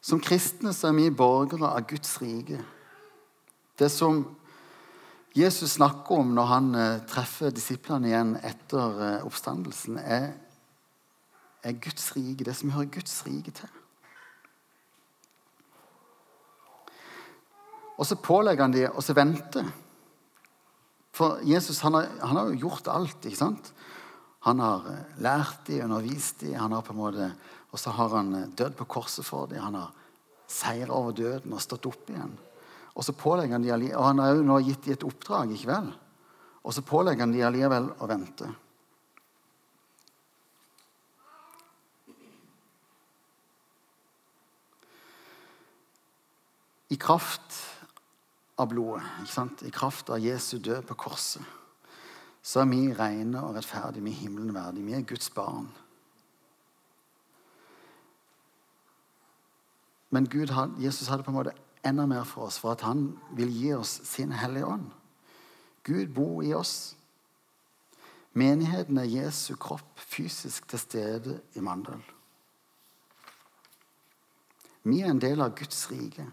Som 0.00 0.24
kristne 0.24 0.72
så 0.72 0.88
er 0.88 0.96
vi 0.96 1.10
borgere 1.12 1.68
av 1.68 1.84
Guds 1.92 2.16
rike. 2.24 2.62
Det 3.76 3.92
som 3.92 4.24
Jesus 5.36 5.76
snakker 5.76 6.16
om 6.16 6.32
når 6.32 6.52
han 6.54 6.74
eh, 6.80 7.04
treffer 7.10 7.52
disiplene 7.52 8.08
igjen 8.08 8.36
etter 8.40 9.04
eh, 9.04 9.22
oppstandelsen, 9.28 10.00
er, 10.00 10.30
er 11.60 11.76
Guds 11.76 12.14
rike, 12.16 12.48
det 12.48 12.56
som 12.56 12.72
hører 12.72 12.94
Guds 12.96 13.20
rike 13.28 13.52
til. 13.52 13.80
Og 17.98 18.06
så 18.08 18.18
pålegger 18.18 18.66
han 18.66 18.74
dem 18.74 18.94
å 18.94 19.14
vente. 19.14 19.64
For 21.14 21.42
Jesus 21.46 21.78
han 21.86 21.94
har, 21.94 22.08
han 22.20 22.36
har, 22.36 22.48
jo 22.50 22.66
gjort 22.66 22.90
alt. 22.90 23.20
ikke 23.22 23.38
sant? 23.38 23.70
Han 24.48 24.60
har 24.60 24.88
eh, 24.90 25.20
lært 25.22 25.68
dem, 25.68 25.84
undervist 25.86 26.42
dem, 26.42 26.56
han 26.58 26.74
har 26.74 26.82
på 26.84 26.92
en 26.92 26.98
måte, 26.98 27.28
og 27.70 27.80
så 27.80 27.94
har 27.94 28.16
han 28.16 28.34
eh, 28.34 28.48
dødd 28.50 28.74
på 28.80 28.88
korset 28.96 29.26
for 29.26 29.46
dem. 29.50 29.62
Han 29.62 29.78
har 29.78 29.92
seiret 30.50 30.92
over 30.92 31.14
døden 31.14 31.54
og 31.54 31.62
stått 31.62 31.86
opp 31.88 32.10
igjen. 32.10 32.34
Og 32.94 33.06
så 33.06 33.14
pålegger 33.16 33.56
han 33.56 33.64
de, 33.64 33.92
og 33.94 34.08
han 34.08 34.22
har 34.22 34.34
jo 34.34 34.42
nå 34.46 34.58
gitt 34.66 34.84
dem 34.86 34.98
et 34.98 35.06
oppdrag. 35.06 35.54
ikke 35.54 35.70
vel? 35.70 35.88
Og 36.64 36.74
så 36.74 36.82
pålegger 36.86 37.26
han 37.26 37.34
de 37.34 37.46
allikevel 37.46 37.88
å 38.02 38.10
vente. 38.10 38.50
I 46.90 46.98
kraft 47.00 47.56
av 48.58 48.68
blodet, 48.70 49.02
ikke 49.22 49.32
sant? 49.32 49.62
i 49.62 49.70
kraft 49.74 50.10
av 50.10 50.22
Jesu 50.22 50.58
død 50.58 50.82
på 50.88 50.96
korset, 51.06 51.42
så 52.42 52.60
er 52.60 52.68
vi 52.70 52.92
rene 52.94 53.40
og 53.40 53.56
rettferdige. 53.56 54.04
Vi 54.04 54.12
er 54.12 54.20
himmelen 54.20 54.54
verdig. 54.54 54.84
Vi 54.84 54.92
er 54.92 55.06
Guds 55.08 55.30
barn. 55.30 55.70
Men 60.10 60.28
Gud, 60.28 60.52
Jesus 60.78 61.08
hadde 61.08 61.24
på 61.24 61.32
en 61.32 61.38
måte 61.38 61.54
enda 61.84 62.04
mer 62.06 62.24
for 62.24 62.46
oss, 62.46 62.58
for 62.58 62.76
at 62.76 62.84
han 62.84 63.16
vil 63.32 63.50
gi 63.50 63.72
oss 63.74 63.96
sin 64.06 64.32
Hellige 64.32 64.66
Ånd. 64.66 64.90
Gud 65.84 66.12
bor 66.14 66.42
i 66.42 66.52
oss. 66.54 66.96
Menigheten 68.32 68.98
er 68.98 69.10
Jesu 69.10 69.54
kropp 69.56 69.98
fysisk 69.98 70.68
til 70.68 70.78
stede 70.78 71.40
i 71.54 71.60
Mandal. 71.60 72.02
Vi 74.84 75.00
er 75.00 75.10
en 75.10 75.20
del 75.20 75.40
av 75.40 75.54
Guds 75.56 75.86
rike. 75.90 76.26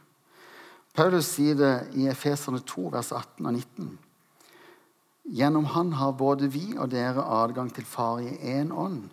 Paulus 0.94 1.30
sier 1.38 1.56
det 1.56 1.74
i 1.96 2.08
Efeserne 2.12 2.60
2, 2.68 2.90
vers 2.92 3.12
18 3.16 3.46
og 3.46 3.54
19. 3.54 3.92
Gjennom 5.32 5.66
Han 5.72 5.94
har 5.96 6.18
både 6.20 6.50
vi 6.52 6.74
og 6.76 6.92
dere 6.92 7.24
adgang 7.24 7.70
til 7.72 7.86
Far 7.88 8.20
i 8.20 8.34
én 8.58 8.74
ånd. 8.76 9.06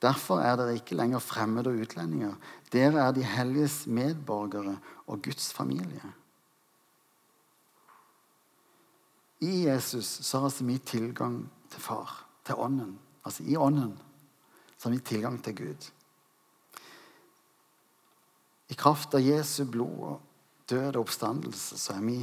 Derfor 0.00 0.40
er 0.40 0.56
dere 0.56 0.76
ikke 0.78 0.96
lenger 0.96 1.20
fremmede 1.20 1.72
og 1.72 1.82
utlendinger. 1.82 2.36
Dere 2.72 3.02
er 3.02 3.12
de 3.12 3.26
helliges 3.26 3.86
medborgere 3.86 4.78
og 5.06 5.22
Guds 5.22 5.52
familie. 5.52 6.14
I 9.40 9.66
Jesus 9.66 10.06
så 10.26 10.40
har 10.40 10.64
vi 10.64 10.78
tilgang 10.78 11.50
til 11.70 11.80
Far, 11.80 12.24
til 12.44 12.54
Ånden. 12.54 12.98
Altså 13.24 13.42
i 13.42 13.56
Ånden 13.56 13.98
så 14.78 14.88
har 14.88 14.96
vi 14.96 15.04
tilgang 15.04 15.42
til 15.44 15.56
Gud. 15.56 15.90
I 18.68 18.74
kraft 18.74 19.14
av 19.14 19.20
Jesu 19.20 19.64
blod 19.64 20.20
død 20.70 20.96
og 20.96 21.06
oppstandelse 21.06 21.78
så 21.80 21.96
er 21.96 22.04
vi 22.04 22.18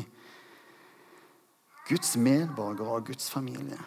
Guds 1.86 2.16
medborgere 2.18 2.98
og 2.98 3.06
Guds 3.06 3.30
familie. 3.30 3.78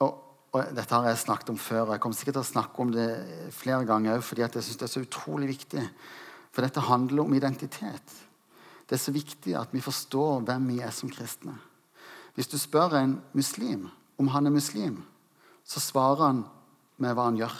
Og, 0.00 0.16
og, 0.52 0.72
Dette 0.74 0.94
har 0.94 1.06
jeg 1.06 1.22
snakket 1.22 1.52
om 1.52 1.58
før, 1.58 1.84
og 1.84 1.92
jeg 1.94 2.02
kommer 2.02 2.18
sikkert 2.18 2.40
til 2.40 2.46
å 2.46 2.50
snakke 2.50 2.82
om 2.82 2.90
det 2.94 3.08
flere 3.54 3.86
ganger 3.86 4.16
òg, 4.16 4.24
fordi 4.26 4.42
jeg 4.42 4.56
syns 4.56 4.80
det 4.80 4.88
er 4.88 4.94
så 4.96 5.04
utrolig 5.04 5.52
viktig. 5.52 5.84
For 6.50 6.66
dette 6.66 6.82
handler 6.82 7.22
om 7.22 7.36
identitet. 7.38 8.16
Det 8.90 8.96
er 8.96 9.04
så 9.04 9.14
viktig 9.14 9.54
at 9.54 9.70
vi 9.70 9.82
forstår 9.84 10.42
hvem 10.48 10.66
vi 10.72 10.80
er 10.82 10.90
som 10.94 11.10
kristne. 11.12 11.54
Hvis 12.34 12.50
du 12.50 12.58
spør 12.58 12.96
en 12.98 13.20
muslim 13.36 13.86
om 14.18 14.30
han 14.34 14.46
er 14.46 14.54
muslim, 14.54 14.98
så 15.62 15.78
svarer 15.82 16.24
han 16.24 16.42
med 16.98 17.14
hva 17.14 17.28
han 17.28 17.38
gjør. 17.38 17.54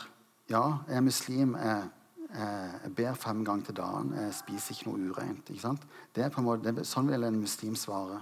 Ja, 0.50 0.64
jeg 0.88 0.99
er 0.99 1.07
muslim. 1.07 1.54
Jeg 1.54 1.87
jeg 2.34 2.92
ber 2.96 3.14
fem 3.18 3.44
ganger 3.44 3.64
til 3.64 3.76
dagen. 3.80 4.12
Jeg 4.14 4.34
spiser 4.34 4.76
ikke 4.76 4.90
noe 4.90 5.10
ureint. 5.10 5.50
Ikke? 5.50 5.75
Det 6.14 6.25
er 6.25 6.30
på 6.30 6.42
en 6.42 6.46
måte, 6.46 6.70
er, 6.70 6.87
sånn 6.87 7.10
vil 7.10 7.26
en 7.26 7.40
muslim 7.40 7.75
svare. 7.78 8.20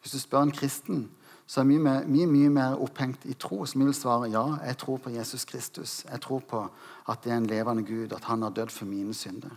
Hvis 0.00 0.14
du 0.16 0.20
spør 0.22 0.46
en 0.46 0.54
kristen, 0.54 1.08
så 1.46 1.60
er 1.60 1.68
vi 1.68 1.76
mye, 1.78 2.26
mye, 2.26 2.50
mer 2.50 2.80
opphengt 2.82 3.26
i 3.30 3.36
tro. 3.38 3.60
Som 3.66 3.84
vil 3.84 3.94
svare 3.94 4.30
ja, 4.32 4.44
jeg 4.66 4.78
tror 4.82 4.98
på 5.02 5.12
Jesus 5.14 5.44
Kristus. 5.46 6.00
Jeg 6.08 6.20
tror 6.24 6.42
på 6.48 6.64
at 7.10 7.22
det 7.24 7.32
er 7.32 7.40
en 7.40 7.50
levende 7.50 7.84
Gud, 7.86 8.14
at 8.16 8.24
han 8.26 8.42
har 8.42 8.54
dødd 8.54 8.74
for 8.74 8.88
mine 8.90 9.14
synder. 9.14 9.54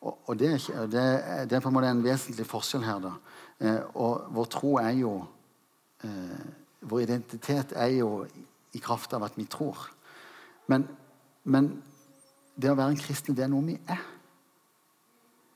Og, 0.00 0.18
og 0.26 0.38
det, 0.38 0.48
er 0.48 0.58
ikke, 0.58 0.86
det, 0.90 1.04
det, 1.50 1.56
er 1.56 1.62
på 1.62 1.70
en 1.70 1.76
måte 1.76 1.90
en 1.92 2.02
vesentlig 2.04 2.46
forskjell 2.50 2.82
her. 2.86 3.04
da. 3.04 3.12
Eh, 3.62 3.80
og 3.94 4.32
vår 4.34 4.50
tro 4.50 4.74
er 4.82 4.96
jo 4.98 5.20
eh, 6.04 6.50
Vår 6.82 7.04
identitet 7.04 7.72
er 7.78 7.92
jo 7.94 8.24
i 8.74 8.80
kraft 8.82 9.12
av 9.14 9.22
at 9.22 9.36
vi 9.38 9.44
tror. 9.46 9.84
Men, 10.66 10.88
men 11.44 11.68
det 12.54 12.70
å 12.70 12.76
være 12.76 12.94
en 12.94 13.00
kristen, 13.00 13.36
det 13.36 13.46
er 13.46 13.52
noe 13.52 13.64
vi 13.66 13.78
er. 13.90 14.02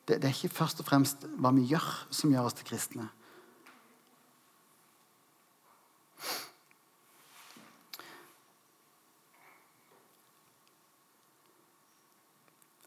Det, 0.06 0.20
det, 0.22 0.28
er 0.28 0.34
ikke 0.34 0.54
først 0.62 0.80
og 0.80 0.86
fremst 0.86 1.26
hva 1.42 1.50
vi 1.56 1.66
gjør, 1.66 1.86
som 2.14 2.32
gjør 2.32 2.48
oss 2.48 2.56
til 2.56 2.68
kristne. 2.68 3.08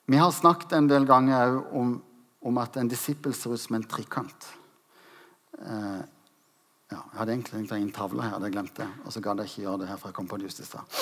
Vi 0.09 0.17
har 0.17 0.31
snakket 0.33 0.73
en 0.73 0.87
del 0.89 1.03
ganger 1.05 1.59
om, 1.77 1.91
om, 2.41 2.57
at 2.57 2.79
en 2.81 2.87
disippel 2.89 3.35
ser 3.37 3.53
ut 3.53 3.61
som 3.61 3.75
en 3.77 3.85
trikant. 3.85 4.47
Eh, 5.59 5.99
ja, 6.89 6.97
jeg 6.97 7.19
hadde 7.19 7.35
egentlig 7.35 7.77
inn 7.77 7.91
tavle 7.93 8.25
her, 8.25 8.39
det 8.41 8.49
glemte 8.55 8.87
jeg. 8.87 9.03
Og 9.05 9.13
så 9.13 9.21
gadd 9.21 9.43
jeg 9.43 9.51
ikke 9.51 9.65
gjøre 9.67 9.83
det 9.83 9.91
her, 9.91 9.99
for 10.01 10.09
jeg 10.09 10.17
kom 10.17 10.31
på 10.31 10.39
det 10.41 10.49
just 10.49 10.63
i 10.63 10.65
stad. 10.65 10.97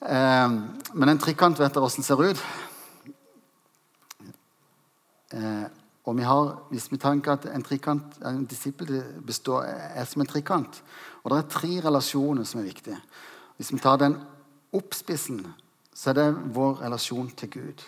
Eh, 0.00 0.48
men 0.92 1.08
en 1.08 1.18
trikant 1.20 1.56
vet 1.58 1.72
dere 1.72 1.86
hvordan 1.86 2.04
ser 2.04 2.20
ut. 2.20 2.42
Eh, 5.32 5.66
og 6.06 6.14
vi 6.14 6.22
har, 6.22 6.52
hvis 6.70 6.90
vi 6.92 7.00
tenker 7.02 7.32
at 7.34 7.46
en 7.50 7.64
trikant, 7.66 8.18
en 8.22 8.44
disippel 8.46 9.00
består, 9.26 9.64
er 9.66 10.04
som 10.06 10.22
en 10.22 10.28
trikant 10.30 10.82
Og 11.24 11.32
det 11.32 11.38
er 11.38 11.50
tre 11.50 11.80
relasjoner 11.88 12.44
som 12.44 12.60
er 12.60 12.68
viktige. 12.68 13.00
Hvis 13.56 13.72
vi 13.72 13.78
tar 13.82 13.96
den 13.98 14.14
oppspissen, 14.72 15.46
så 15.94 16.10
er 16.10 16.14
det 16.14 16.54
vår 16.54 16.84
relasjon 16.84 17.30
til 17.30 17.50
Gud. 17.50 17.82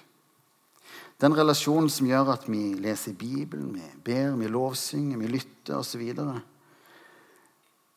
Den 1.21 1.37
relasjonen 1.37 1.91
som 1.91 2.07
gjør 2.07 2.33
at 2.33 2.49
vi 2.49 2.75
leser 2.75 3.13
Bibelen, 3.13 3.75
vi 3.75 3.83
ber, 4.05 4.35
vi 4.37 4.49
lovsynger, 4.49 5.19
vi 5.19 5.27
lytter 5.27 5.77
osv. 5.77 6.03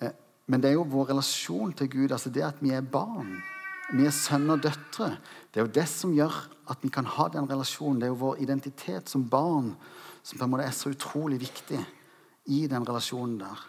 Eh, 0.02 0.12
men 0.48 0.62
det 0.62 0.70
er 0.70 0.74
jo 0.78 0.84
vår 0.84 1.10
relasjon 1.16 1.74
til 1.74 1.90
Gud, 1.90 2.12
altså 2.12 2.30
det 2.30 2.44
at 2.44 2.62
vi 2.62 2.70
er 2.76 2.82
barn 2.82 3.42
vi 3.92 4.06
er 4.08 4.16
sønner 4.16 4.56
og 4.56 4.64
døtre. 4.64 5.10
Det 5.52 5.60
er 5.60 5.66
jo 5.66 5.74
det 5.76 5.88
som 5.90 6.14
gjør 6.16 6.36
at 6.72 6.84
vi 6.84 6.92
kan 6.94 7.06
ha 7.06 7.28
den 7.32 7.50
relasjonen. 7.50 8.00
Det 8.00 8.08
er 8.08 8.14
jo 8.14 8.22
vår 8.22 8.42
identitet 8.44 9.10
som 9.12 9.28
barn 9.30 9.74
som 10.24 10.38
på 10.38 10.46
en 10.46 10.54
måte 10.54 10.68
er 10.68 10.76
så 10.76 10.94
utrolig 10.94 11.42
viktig 11.42 11.80
i 12.54 12.66
den 12.72 12.88
relasjonen 12.88 13.40
der. 13.42 13.68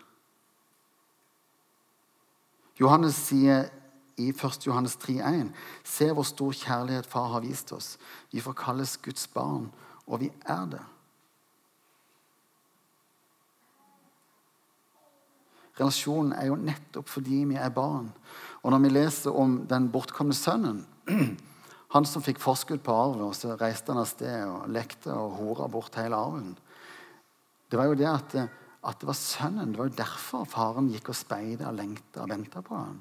Johannes 2.80 3.18
sier 3.28 3.68
i 4.20 4.30
1. 4.30 4.66
Johannes 4.66 4.96
3,1.: 5.00 5.50
Se 5.84 6.12
hvor 6.12 6.26
stor 6.28 6.52
kjærlighet 6.52 7.06
Far 7.06 7.32
har 7.32 7.40
vist 7.40 7.72
oss. 7.72 7.98
Vi 8.30 8.40
får 8.40 8.52
kalles 8.52 8.96
Guds 8.96 9.26
barn, 9.26 9.72
og 10.06 10.20
vi 10.20 10.32
er 10.44 10.66
det. 10.66 10.82
Relasjonen 15.80 16.32
er 16.36 16.46
jo 16.50 16.56
nettopp 16.60 17.08
fordi 17.08 17.44
vi 17.48 17.56
er 17.56 17.72
barn. 17.72 18.12
Og 18.62 18.70
når 18.70 18.82
vi 18.84 18.92
leser 18.92 19.38
om 19.38 19.62
den 19.68 19.88
bortkomne 19.92 20.36
sønnen 20.36 20.84
Han 21.92 22.06
som 22.08 22.24
fikk 22.24 22.38
forskudd 22.40 22.80
på 22.80 22.94
arven, 22.96 23.26
og 23.26 23.34
så 23.36 23.52
reiste 23.60 23.92
han 23.92 24.00
av 24.00 24.06
sted 24.08 24.46
og 24.48 24.70
lekte 24.72 25.12
og 25.12 25.34
hora 25.36 25.66
bort 25.68 25.98
hele 26.00 26.16
arven. 26.16 26.54
Det 27.68 27.76
var 27.76 27.90
jo 27.90 27.98
det 28.00 28.06
at, 28.08 28.36
at, 28.40 28.96
det 28.96 29.08
var 29.10 29.18
sønnen. 29.18 29.74
Det 29.74 29.80
var 29.80 29.90
jo 29.90 29.98
derfor 29.98 30.46
faren 30.48 30.88
gikk 30.88 31.10
og 31.12 31.18
speida 31.18 31.68
og 31.68 31.76
lengta 31.76 32.24
og 32.24 32.32
venta 32.32 32.64
på 32.64 32.78
han. 32.78 32.96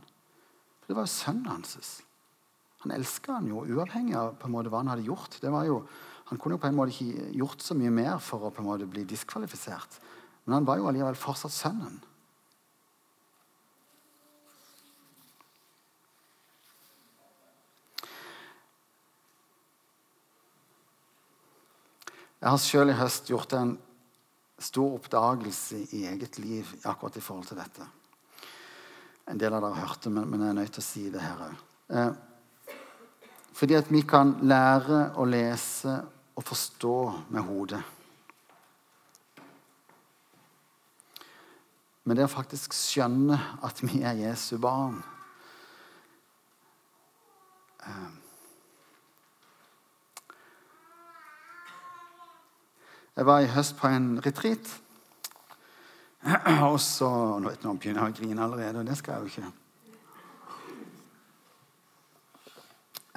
For 0.81 0.91
det 0.91 0.97
var 0.97 1.07
jo 1.07 1.13
sønnen 1.13 1.47
hans. 1.53 1.93
Han 2.83 2.95
elska 2.97 3.37
han 3.37 3.47
jo, 3.47 3.63
uavhengig 3.63 4.17
av 4.19 4.35
på 4.41 4.49
en 4.49 4.55
måte 4.57 4.73
hva 4.73 4.83
han 4.83 4.91
hadde 4.91 5.07
gjort. 5.07 5.39
Jo, 5.39 5.79
han 6.27 6.39
kunne 6.41 6.57
jo 6.57 6.63
på 6.65 6.67
en 6.67 6.79
måte 6.81 6.95
ikke 6.97 7.31
gjort 7.45 7.63
så 7.63 7.79
mye 7.79 7.95
mer 7.95 8.19
for 8.19 8.43
å 8.43 8.51
på 8.51 8.59
en 8.63 8.69
måte 8.73 8.91
bli 8.91 9.07
diskvalifisert. 9.07 10.01
Men 10.43 10.59
han 10.59 10.67
var 10.67 10.81
jo 10.81 10.91
allikevel 10.91 11.19
fortsatt 11.19 11.55
sønnen. 11.55 12.01
Jeg 22.41 22.49
har 22.49 22.57
selv 22.57 22.89
i 22.89 22.97
høst 22.97 23.27
gjort 23.29 23.53
en 23.53 23.75
stor 24.61 24.95
oppdagelse 24.97 25.77
i 25.93 26.05
eget 26.09 26.39
liv 26.41 26.65
akkurat 26.89 27.17
i 27.17 27.21
forhold 27.21 27.45
til 27.45 27.59
dette. 27.61 27.85
En 29.29 29.37
del 29.37 29.53
av 29.53 29.61
dere 29.61 29.77
har 29.77 29.91
hørt 29.91 30.07
men, 30.09 30.25
men 30.25 30.41
jeg 30.41 30.49
er 30.49 30.57
nødt 30.57 30.73
til 30.73 30.81
å 30.81 30.87
si 30.87 31.03
det 31.13 31.21
her 31.21 31.43
òg. 31.45 31.61
Eh, 31.93 32.75
fordi 33.53 33.77
at 33.77 33.91
vi 33.93 34.01
kan 34.09 34.33
lære 34.41 35.03
å 35.21 35.25
lese 35.29 35.93
og 36.33 36.47
forstå 36.47 36.97
med 37.29 37.45
hodet. 37.45 37.81
Men 42.09 42.17
det 42.17 42.25
å 42.25 42.33
faktisk 42.33 42.73
skjønne 42.73 43.37
at 43.61 43.83
vi 43.85 44.01
er 44.01 44.17
Jesu 44.17 44.55
barn 44.57 44.97
Jeg 53.15 53.25
var 53.25 53.39
i 53.43 53.49
høst 53.51 53.75
på 53.75 53.87
en 53.91 54.21
retreat. 54.25 54.81
Og 56.69 56.79
så 56.79 57.09
Nå 57.41 57.49
vet 57.49 57.63
jeg, 57.65 57.79
begynner 57.79 58.05
jeg 58.05 58.13
å 58.13 58.17
grine 58.19 58.45
allerede, 58.45 58.79
og 58.79 58.87
det 58.87 58.97
skal 58.99 59.13
jeg 59.13 59.21
jo 59.21 59.31
ikke. 59.31 59.51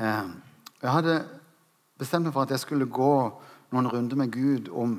Eh, 0.03 0.31
jeg 0.83 0.91
hadde 0.91 1.19
bestemt 1.99 2.27
meg 2.27 2.35
for 2.35 2.43
at 2.43 2.51
jeg 2.51 2.63
skulle 2.65 2.91
gå 2.91 3.15
noen 3.71 3.91
runder 3.93 4.19
med 4.19 4.33
Gud 4.35 4.71
om, 4.75 4.97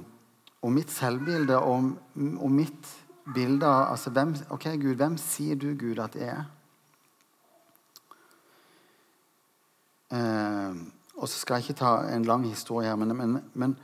om 0.63 0.71
mitt 0.71 0.93
selvbilde 0.93 1.57
om, 1.59 1.89
om, 2.15 2.51
mitt 2.55 2.91
bilde 3.35 3.67
av 3.67 3.91
altså 3.91 4.13
Ok, 4.49 4.69
Gud, 4.79 4.95
hvem 4.95 5.17
sier 5.17 5.55
du, 5.59 5.73
Gud, 5.75 5.99
at 5.99 6.15
jeg 6.15 6.29
er? 6.29 6.45
Eh, 10.15 10.79
og 11.15 11.27
så 11.27 11.39
skal 11.39 11.59
jeg 11.59 11.63
ikke 11.67 11.83
ta 11.83 11.91
en 12.15 12.23
lang 12.23 12.47
historie 12.47 12.87
her, 12.87 12.95
men, 12.95 13.15
men, 13.17 13.43
men 13.53 13.75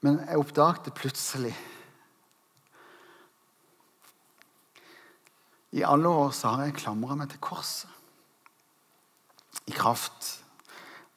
Men 0.00 0.22
jeg 0.24 0.40
oppdaget 0.40 0.94
plutselig 0.96 1.54
I 5.70 5.82
alle 5.86 6.08
år 6.08 6.32
så 6.34 6.50
har 6.50 6.66
jeg 6.66 6.80
klamra 6.80 7.14
meg 7.14 7.30
til 7.30 7.38
korset. 7.42 7.90
I 9.70 9.74
kraft 9.74 10.40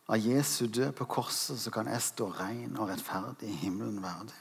av 0.06 0.22
Jesu 0.22 0.68
død 0.68 0.92
på 1.00 1.08
korset 1.10 1.58
så 1.58 1.72
kan 1.74 1.90
jeg 1.90 2.06
stå 2.06 2.28
ren 2.38 2.78
og 2.78 2.92
rettferdig 2.92 3.50
i 3.50 3.62
himmelen 3.64 3.98
verdig. 4.04 4.38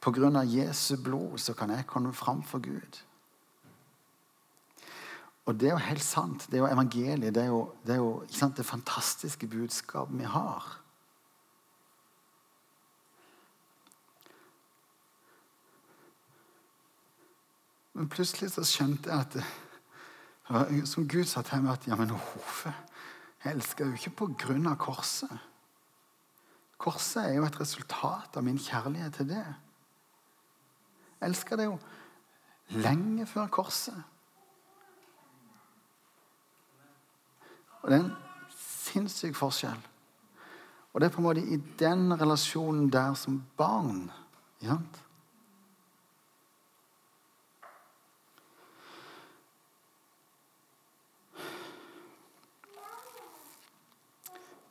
På 0.00 0.14
grunn 0.14 0.38
av 0.38 0.48
Jesu 0.48 0.96
blod 1.02 1.36
så 1.42 1.52
kan 1.58 1.74
jeg 1.74 1.88
komme 1.90 2.14
fram 2.16 2.40
for 2.46 2.62
Gud. 2.64 3.02
Og 5.48 5.56
det 5.58 5.68
er 5.68 5.74
jo 5.74 5.88
helt 5.90 6.04
sant. 6.04 6.46
Det 6.48 6.58
er 6.58 6.62
jo 6.62 6.72
evangeliet. 6.72 7.34
Det 7.34 7.42
er 7.42 7.50
jo 7.50 7.62
det, 7.84 7.96
er 7.96 8.00
jo, 8.00 8.50
det 8.56 8.64
fantastiske 8.64 9.48
budskapet 9.48 10.18
vi 10.20 10.28
har. 10.28 10.66
Men 17.98 18.06
plutselig 18.06 18.52
så 18.54 18.62
skjønte 18.62 19.10
jeg 19.10 19.26
at 19.26 20.86
Som 20.88 21.08
Gud 21.10 21.26
sa 21.26 21.42
til 21.42 21.64
meg 21.64 21.74
at 21.74 21.86
ja, 21.90 21.96
men 21.98 22.12
Hove, 22.14 22.70
jeg 23.42 23.56
elsker 23.56 23.88
jo 23.88 23.96
ikke 23.98 24.12
på 24.20 24.28
grunn 24.38 24.68
av 24.70 24.78
korset. 24.80 25.32
Korset 26.78 27.26
er 27.26 27.34
jo 27.36 27.44
et 27.44 27.58
resultat 27.60 28.38
av 28.38 28.46
min 28.46 28.58
kjærlighet 28.58 29.18
til 29.18 29.28
det. 29.28 29.42
Jeg 31.18 31.28
elsker 31.28 31.58
det 31.58 31.66
jo 31.66 31.74
lenge 32.78 33.26
før 33.26 33.50
korset. 33.58 33.98
Og 37.82 37.90
det 37.90 37.98
er 37.98 38.06
en 38.06 38.16
sinnssyk 38.54 39.36
forskjell. 39.36 39.82
Og 40.94 41.00
det 41.00 41.10
er 41.10 41.14
på 41.14 41.20
en 41.20 41.28
måte 41.28 41.44
i 41.44 41.60
den 41.78 42.14
relasjonen 42.14 42.88
der 42.94 43.14
som 43.18 43.42
barn. 43.58 44.06
Ikke? 44.62 44.78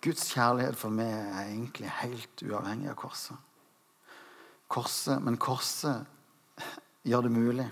Guds 0.07 0.29
kjærlighet 0.31 0.77
for 0.79 0.93
meg 0.93 1.11
er 1.11 1.49
egentlig 1.49 1.89
helt 1.99 2.43
uavhengig 2.45 2.87
av 2.93 2.95
korset. 2.95 3.35
korset 4.71 5.19
men 5.23 5.35
korset 5.35 6.05
gjør 7.03 7.27
det 7.27 7.31
mulig. 7.31 7.67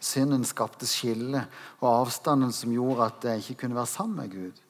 Synden 0.00 0.44
skapte 0.44 0.86
skille 0.86 1.40
og 1.80 1.88
avstanden 1.88 2.52
som 2.52 2.72
gjorde 2.72 3.08
at 3.08 3.24
jeg 3.30 3.42
ikke 3.42 3.62
kunne 3.62 3.78
være 3.78 3.90
sammen 3.90 4.16
med 4.20 4.30
Gud. 4.30 4.60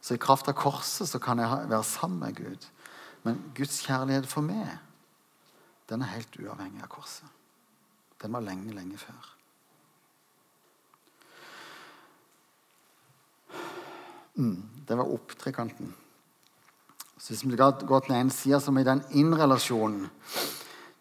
Så 0.00 0.14
i 0.14 0.22
kraft 0.22 0.48
av 0.48 0.56
korset 0.56 1.10
så 1.10 1.20
kan 1.20 1.38
jeg 1.38 1.68
være 1.68 1.84
sammen 1.84 2.20
med 2.24 2.36
Gud. 2.36 2.66
Men 3.22 3.42
Guds 3.54 3.82
kjærlighet 3.84 4.26
for 4.30 4.46
meg, 4.46 4.78
den 5.90 6.02
er 6.02 6.14
helt 6.14 6.40
uavhengig 6.40 6.82
av 6.82 6.88
korset. 6.88 7.28
Den 8.22 8.32
var 8.32 8.40
lenge, 8.40 8.72
lenge 8.74 8.98
før. 8.98 9.34
Mm, 14.38 14.77
det 14.88 14.96
var 14.96 15.12
opptrekanten. 15.12 15.94
Så 17.18 17.32
Hvis 17.32 17.44
vi 17.44 17.56
går 17.56 18.00
til 18.00 18.14
en 18.14 18.30
side 18.30 18.60
som 18.60 18.78
er 18.78 18.84
den 18.84 19.02
inn-relasjonen 19.10 20.08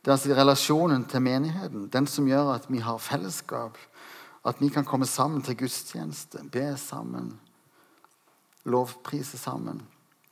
Det 0.01 0.11
er 0.11 0.15
altså 0.15 0.33
relasjonen 0.33 1.05
til 1.05 1.21
menigheten. 1.21 1.89
Den 1.89 2.07
som 2.07 2.27
gjør 2.27 2.53
at 2.53 2.71
vi 2.71 2.79
har 2.79 2.97
fellesskap. 2.97 3.77
At 4.45 4.61
vi 4.61 4.69
kan 4.69 4.85
komme 4.85 5.05
sammen 5.05 5.41
til 5.41 5.57
gudstjeneste, 5.57 6.39
be 6.51 6.77
sammen, 6.77 7.39
lovprise 8.63 9.37
sammen. 9.37 9.81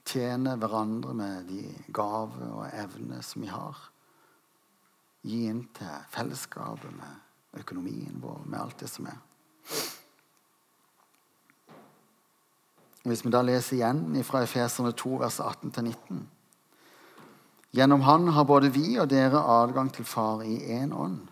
Tjene 0.06 0.56
hverandre 0.56 1.14
med 1.14 1.44
de 1.50 1.76
gaver 1.94 2.54
og 2.54 2.70
evner 2.72 3.22
som 3.22 3.42
vi 3.42 3.48
har. 3.52 3.76
Gi 5.26 5.48
inn 5.50 5.66
til 5.76 6.08
fellesskapet 6.14 6.96
med 6.96 7.60
økonomien 7.60 8.22
vår, 8.22 8.46
med 8.46 8.60
alt 8.62 8.80
det 8.80 8.90
som 8.90 9.10
er. 9.12 9.20
Hvis 13.06 13.22
vi 13.26 13.30
da 13.34 13.44
leser 13.46 13.78
igjen 13.78 14.24
fra 14.26 14.42
Efeserne 14.42 14.92
2, 14.98 15.12
vers 15.22 15.38
18-19 15.44 16.24
Gjennom 17.76 18.02
Han 18.08 18.32
har 18.34 18.48
både 18.48 18.72
vi 18.72 18.96
og 19.02 19.10
dere 19.12 19.42
adgang 19.52 19.92
til 19.94 20.08
Far 20.08 20.46
i 20.48 20.56
én 20.78 20.94
ånd. 20.96 21.26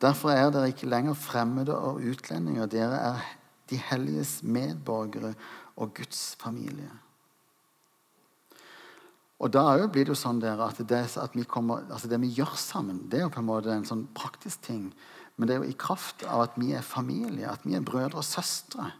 Derfor 0.00 0.30
er 0.30 0.50
dere 0.52 0.70
ikke 0.74 0.88
lenger 0.88 1.16
fremmede 1.16 1.72
og 1.72 2.02
utlendinger. 2.04 2.68
Dere 2.68 2.98
er 3.00 3.22
de 3.70 3.78
helliges 3.80 4.42
medborgere 4.42 5.32
og 5.80 5.94
Guds 5.96 6.36
familie. 6.40 6.90
Og 9.40 9.48
da 9.54 9.64
blir 9.88 10.04
det 10.04 10.12
jo 10.12 10.20
sånn 10.20 10.42
at, 10.44 10.82
det, 10.84 11.00
at 11.16 11.36
vi 11.36 11.46
kommer, 11.48 11.86
altså 11.88 12.10
det 12.12 12.20
vi 12.20 12.34
gjør 12.36 12.52
sammen, 12.60 13.06
det 13.08 13.22
er 13.22 13.24
jo 13.24 13.32
på 13.32 13.40
en 13.40 13.48
måte 13.48 13.72
en 13.72 13.88
sånn 13.88 14.04
praktisk 14.12 14.60
ting. 14.66 14.90
Men 15.36 15.48
det 15.48 15.54
er 15.54 15.62
jo 15.62 15.72
i 15.72 15.80
kraft 15.80 16.26
av 16.28 16.44
at 16.44 16.58
vi 16.60 16.74
er 16.76 16.84
familie, 16.84 17.48
at 17.48 17.64
vi 17.64 17.78
er 17.78 17.84
brødre 17.84 18.20
og 18.20 18.26
søstre. 18.28 18.90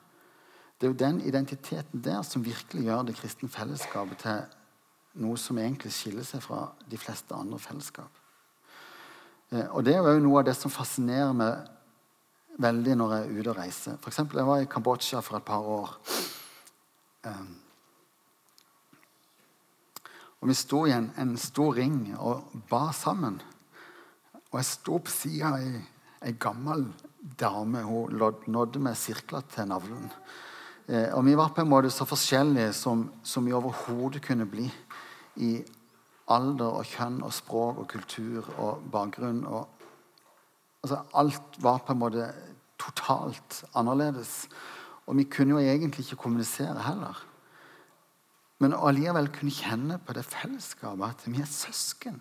Det 0.80 0.86
er 0.86 0.92
jo 0.94 0.96
den 0.96 1.20
identiteten 1.20 2.00
der 2.00 2.22
som 2.24 2.44
virkelig 2.44 2.86
gjør 2.86 3.02
det 3.04 3.18
kristne 3.18 3.50
fellesskapet 3.52 4.22
til 4.22 4.40
noe 5.20 5.36
som 5.36 5.58
egentlig 5.60 5.92
skiller 5.92 6.24
seg 6.24 6.40
fra 6.40 6.70
de 6.88 6.96
fleste 6.96 7.36
andre 7.36 7.58
fellesskap. 7.60 8.16
Eh, 9.50 9.66
og 9.66 9.84
Det 9.84 9.94
er 9.94 10.08
jo 10.14 10.24
noe 10.24 10.40
av 10.40 10.48
det 10.48 10.56
som 10.56 10.72
fascinerer 10.72 11.36
meg 11.36 11.68
veldig 12.60 12.96
når 12.96 13.14
jeg 13.14 13.26
er 13.26 13.36
ute 13.36 13.52
og 13.52 13.58
reiser. 13.58 14.00
For 14.00 14.08
eksempel, 14.08 14.40
jeg 14.40 14.48
var 14.48 14.64
i 14.64 14.70
Kambodsja 14.72 15.20
for 15.20 15.36
et 15.36 15.44
par 15.44 15.68
år. 15.68 15.94
Eh, 17.28 17.46
og 20.40 20.48
Vi 20.48 20.54
sto 20.54 20.86
i 20.86 20.96
en, 20.96 21.12
en 21.20 21.36
stor 21.36 21.74
ring 21.76 22.14
og 22.16 22.54
ba 22.70 22.86
sammen. 22.96 23.42
Og 24.50 24.58
jeg 24.58 24.64
sto 24.64 24.98
på 24.98 25.12
sida 25.12 25.52
av 25.52 25.60
ei, 25.60 26.32
gammel 26.40 26.86
dame. 27.38 27.82
Hun 27.84 28.16
nådde 28.46 28.80
med 28.80 28.96
sirkler 28.96 29.44
til 29.52 29.68
navlen. 29.68 30.08
Eh, 30.90 31.12
og 31.14 31.22
vi 31.26 31.36
var 31.38 31.52
på 31.54 31.62
en 31.62 31.70
måte 31.70 31.90
så 31.94 32.06
forskjellige 32.08 32.72
som, 32.74 33.04
som 33.22 33.46
vi 33.46 33.54
overhodet 33.54 34.24
kunne 34.24 34.46
bli. 34.50 34.66
I 35.38 35.52
alder 36.30 36.80
og 36.80 36.88
kjønn 36.90 37.20
og 37.26 37.34
språk 37.34 37.78
og 37.82 37.88
kultur 37.90 38.48
og 38.58 38.82
bakgrunn. 38.90 39.44
Og, 39.46 39.68
altså, 40.82 41.04
alt 41.14 41.62
var 41.62 41.84
på 41.86 41.94
en 41.94 42.02
måte 42.02 42.26
totalt 42.80 43.62
annerledes. 43.78 44.48
Og 45.06 45.18
vi 45.18 45.28
kunne 45.30 45.54
jo 45.54 45.62
egentlig 45.62 46.06
ikke 46.06 46.24
kommunisere 46.24 46.82
heller. 46.86 47.26
Men 48.60 48.74
allikevel 48.76 49.30
kunne 49.32 49.54
kjenne 49.54 49.96
på 50.04 50.14
det 50.16 50.26
fellesskapet 50.26 51.06
at 51.06 51.26
vi 51.30 51.40
er 51.40 51.48
søsken. 51.48 52.18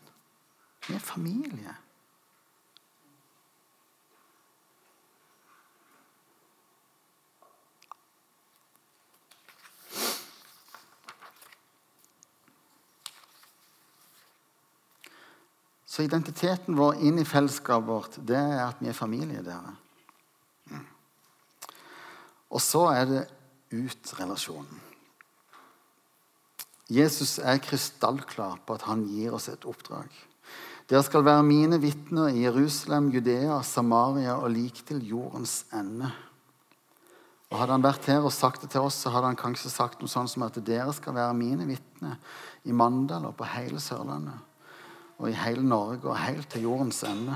Vi 0.88 0.96
er 0.96 1.04
familie. 1.04 1.74
Så 15.90 16.06
identiteten 16.06 16.78
vår 16.78 17.00
inn 17.02 17.18
i 17.18 17.26
fellesskapet 17.26 17.90
vårt, 17.90 18.18
det 18.22 18.38
er 18.38 18.60
at 18.68 18.82
vi 18.82 18.92
er 18.92 18.98
familie, 18.98 19.42
dere. 19.42 19.72
Mm. 20.70 20.84
Og 22.54 22.62
så 22.62 22.84
er 22.92 23.08
det 23.10 23.24
ut-relasjonen. 23.74 24.86
Jesus 26.90 27.38
er 27.42 27.62
krystallklar 27.62 28.62
på 28.66 28.78
at 28.78 28.86
han 28.90 29.02
gir 29.10 29.34
oss 29.38 29.48
et 29.50 29.66
oppdrag. 29.70 30.10
Dere 30.90 31.02
skal 31.06 31.26
være 31.26 31.46
mine 31.46 31.78
vitner 31.82 32.34
i 32.34 32.44
Jerusalem, 32.46 33.10
Judea, 33.14 33.60
Samaria 33.66 34.38
og 34.38 34.50
lik 34.54 34.82
til 34.86 35.02
jordens 35.06 35.64
ende. 35.74 36.10
Og 37.50 37.58
Hadde 37.62 37.78
han 37.78 37.86
vært 37.86 38.10
her 38.10 38.26
og 38.26 38.34
sagt 38.34 38.62
det 38.66 38.72
til 38.74 38.86
oss, 38.86 38.98
så 39.02 39.14
hadde 39.14 39.30
han 39.32 39.38
kanskje 39.38 39.74
sagt 39.74 40.02
noe 40.02 40.10
sånn 40.10 40.30
som 40.30 40.46
at 40.46 40.58
dere 40.66 40.94
skal 40.98 41.18
være 41.18 41.38
mine 41.38 41.66
vitner 41.70 42.18
i 42.70 42.74
Mandal 42.78 43.26
og 43.30 43.36
på 43.38 43.50
hele 43.54 43.82
Sørlandet 43.82 44.49
og 45.20 45.30
i 45.30 45.36
hele 45.36 45.64
Norge 45.68 46.08
og 46.08 46.18
helt 46.18 46.50
til 46.50 46.66
jordens 46.68 47.04
ende. 47.04 47.36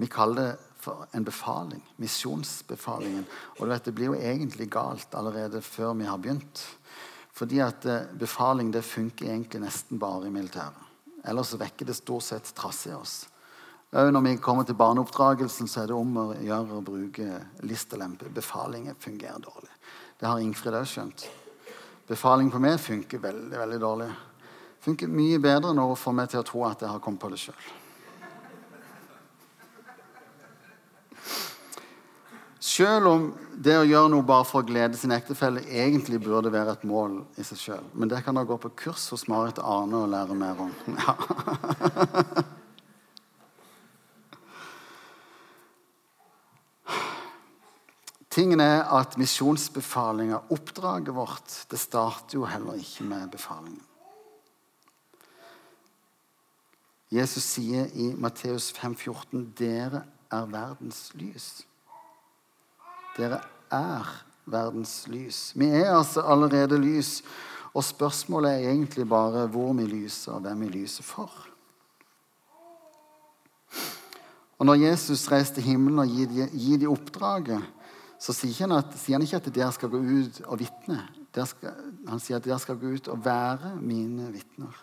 Vi 0.00 0.08
kaller 0.08 0.42
det 0.42 0.52
for 0.80 1.06
en 1.12 1.24
befaling. 1.24 1.82
Misjonsbefalingen. 1.96 3.26
Og 3.58 3.66
du 3.66 3.72
vet, 3.72 3.84
Det 3.84 3.94
blir 3.94 4.06
jo 4.06 4.14
egentlig 4.14 4.70
galt 4.70 5.14
allerede 5.14 5.60
før 5.60 5.94
vi 5.94 6.04
har 6.04 6.16
begynt. 6.16 6.66
Fordi 7.32 7.58
at 7.60 7.84
eh, 7.86 8.06
befaling 8.18 8.72
det 8.72 8.84
funker 8.84 9.26
egentlig 9.26 9.60
nesten 9.60 9.98
bare 9.98 10.26
i 10.26 10.30
militæret. 10.30 10.88
Ellers 11.24 11.52
vekker 11.52 11.86
det 11.86 11.96
stort 11.96 12.22
sett 12.22 12.54
trass 12.54 12.86
i 12.86 12.92
oss. 12.92 13.26
Òg 13.92 14.12
når 14.12 14.22
vi 14.22 14.36
kommer 14.36 14.64
til 14.64 14.74
barneoppdragelsen, 14.78 15.68
så 15.68 15.82
er 15.82 15.90
det 15.90 15.96
om 15.98 16.16
å 16.16 16.26
gjøre 16.38 16.78
å 16.78 16.84
bruke 16.84 17.40
listelempe. 17.66 18.30
Befalinger 18.32 18.94
fungerer 18.98 19.40
dårlig. 19.42 19.72
Det 20.20 20.28
har 20.28 20.40
Ingfrid 20.40 20.76
òg 20.78 20.86
skjønt. 20.86 21.26
Befaling 22.10 22.50
på 22.50 22.58
meg 22.58 22.80
funker 22.82 23.22
veldig 23.22 23.58
veldig 23.60 23.78
dårlig. 23.78 24.08
Funker 24.82 25.12
mye 25.12 25.38
bedre 25.38 25.70
når 25.76 25.92
hun 25.92 26.00
får 26.00 26.16
meg 26.18 26.32
til 26.32 26.40
å 26.40 26.48
tro 26.48 26.64
at 26.66 26.82
jeg 26.82 26.90
har 26.90 27.02
kommet 27.04 27.22
på 27.22 27.30
det 27.30 27.38
sjøl. 27.38 27.68
Selv 32.60 33.08
om 33.08 33.30
det 33.54 33.76
å 33.78 33.86
gjøre 33.86 34.10
noe 34.12 34.26
bare 34.26 34.44
for 34.48 34.60
å 34.60 34.66
glede 34.68 34.98
sin 34.98 35.14
ektefelle 35.14 35.62
egentlig 35.64 36.20
burde 36.24 36.52
være 36.52 36.74
et 36.76 36.86
mål 36.88 37.20
i 37.40 37.46
seg 37.46 37.60
sjøl. 37.62 37.86
Men 37.94 38.10
det 38.10 38.24
kan 38.26 38.36
da 38.36 38.44
gå 38.48 38.58
på 38.60 38.72
kurs 38.82 39.06
hos 39.14 39.28
Marit 39.30 39.60
Arne 39.62 40.02
og 40.02 40.10
lære 40.12 40.36
mer 40.38 40.64
om. 40.66 40.72
Ja. 40.96 41.14
Tingen 48.40 48.60
er 48.64 48.86
at 48.96 49.18
misjonsbefalinga, 49.20 50.38
oppdraget 50.48 51.12
vårt, 51.12 51.54
det 51.68 51.76
starter 51.76 52.38
jo 52.38 52.46
heller 52.48 52.78
ikke 52.80 53.04
med 53.04 53.26
befalingen. 53.34 53.82
Jesus 57.12 57.44
sier 57.44 57.90
i 57.92 58.06
Matteus 58.16 58.70
5,14.: 58.72 59.42
Dere 59.58 60.00
er 60.32 60.46
verdens 60.48 61.10
lys. 61.20 61.48
Dere 63.18 63.42
er 63.68 64.08
verdens 64.48 64.94
lys. 65.10 65.40
Vi 65.54 65.68
er 65.82 65.90
altså 65.98 66.24
allerede 66.24 66.78
lys. 66.80 67.18
Og 67.74 67.84
spørsmålet 67.84 68.54
er 68.54 68.70
egentlig 68.70 69.04
bare 69.08 69.42
hvor 69.52 69.74
vi 69.76 69.84
lyser, 69.84 70.38
og 70.38 70.46
hvem 70.46 70.64
vi 70.64 70.70
lyser 70.78 71.04
for. 71.04 71.28
Og 74.58 74.66
Når 74.66 74.74
Jesus 74.74 75.28
reiser 75.32 75.54
til 75.54 75.68
himmelen 75.68 75.98
og 75.98 76.08
gir 76.08 76.32
de, 76.32 76.48
gir 76.52 76.80
de 76.80 76.88
oppdraget, 76.88 77.68
så 78.20 78.34
sier 78.36 78.66
han, 78.66 78.76
at, 78.76 78.92
sier 79.00 79.16
han, 79.16 79.24
ikke 79.24 79.40
at 79.40 79.48
dere 79.54 79.72
skal 79.72 79.90
gå 79.92 79.98
ut 80.04 80.42
og 80.44 80.60
vitne. 80.60 81.00
Han 82.10 82.20
sier 82.20 82.36
at 82.36 82.44
dere 82.44 82.58
skal 82.60 82.76
gå 82.76 82.92
ut 82.92 83.08
og 83.08 83.22
være 83.24 83.72
mine 83.80 84.28
vitner. 84.34 84.76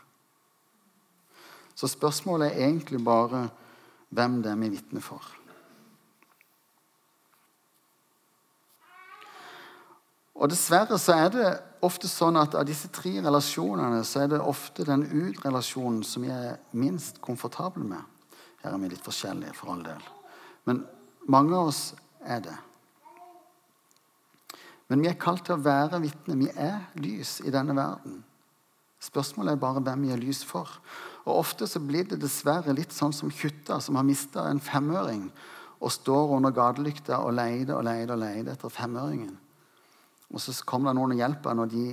Så 1.78 1.90
spørsmålet 1.92 2.50
er 2.50 2.66
egentlig 2.66 3.04
bare 3.06 3.44
hvem 4.10 4.40
det 4.42 4.50
er 4.50 4.58
vi 4.64 4.72
vitner 4.74 5.06
for. 5.06 5.22
Og 10.38 10.50
Dessverre 10.50 10.98
så 11.02 11.16
er 11.18 11.30
det 11.34 11.48
ofte 11.86 12.10
sånn 12.10 12.38
at 12.42 12.58
av 12.58 12.66
disse 12.66 12.90
tre 12.94 13.16
relasjonene 13.22 14.04
så 14.06 14.24
er 14.24 14.34
det 14.34 14.42
ofte 14.42 14.86
den 14.86 15.06
ut-relasjonen 15.06 16.04
som 16.06 16.26
jeg 16.26 16.54
er 16.54 16.60
minst 16.78 17.22
komfortabel 17.26 17.86
med. 17.86 18.02
Her 18.64 18.74
er 18.74 18.82
vi 18.82 18.92
litt 18.92 19.06
forskjellige, 19.06 19.54
for 19.58 19.74
all 19.74 19.84
del. 19.86 20.02
Men 20.70 20.86
mange 21.30 21.58
av 21.58 21.70
oss 21.70 21.82
er 22.22 22.42
det. 22.46 22.58
Men 24.88 25.04
vi 25.04 25.10
er 25.12 25.20
kalt 25.20 25.44
til 25.48 25.58
å 25.58 25.64
være 25.64 26.00
vitner. 26.04 26.40
Vi 26.40 26.50
er 26.54 26.80
lys 27.04 27.38
i 27.44 27.52
denne 27.54 27.76
verden. 27.76 28.22
Spørsmålet 29.04 29.54
er 29.54 29.62
bare 29.62 29.84
hvem 29.84 30.08
vi 30.08 30.14
er 30.16 30.22
lys 30.22 30.42
for. 30.48 30.70
Og 31.28 31.42
Ofte 31.44 31.68
så 31.70 31.82
blir 31.84 32.08
det 32.08 32.22
dessverre 32.22 32.74
litt 32.76 32.96
sånn 32.96 33.14
som 33.14 33.32
Kjutta, 33.34 33.82
som 33.84 34.00
har 34.00 34.08
mista 34.08 34.48
en 34.50 34.64
femøring, 34.64 35.28
og 35.78 35.94
står 35.94 36.38
under 36.38 36.56
gatelykta 36.56 37.20
og 37.22 37.36
leter 37.38 37.76
og 37.76 37.86
leter 37.86 38.16
og 38.16 38.24
leter 38.24 38.56
etter 38.56 38.74
femøringen. 38.74 39.36
Og 40.34 40.42
Så 40.44 40.56
kommer 40.68 40.92
det 40.92 41.00
noen 41.00 41.14
og 41.16 41.22
hjelper 41.22 41.56
når 41.56 41.70
de 41.72 41.84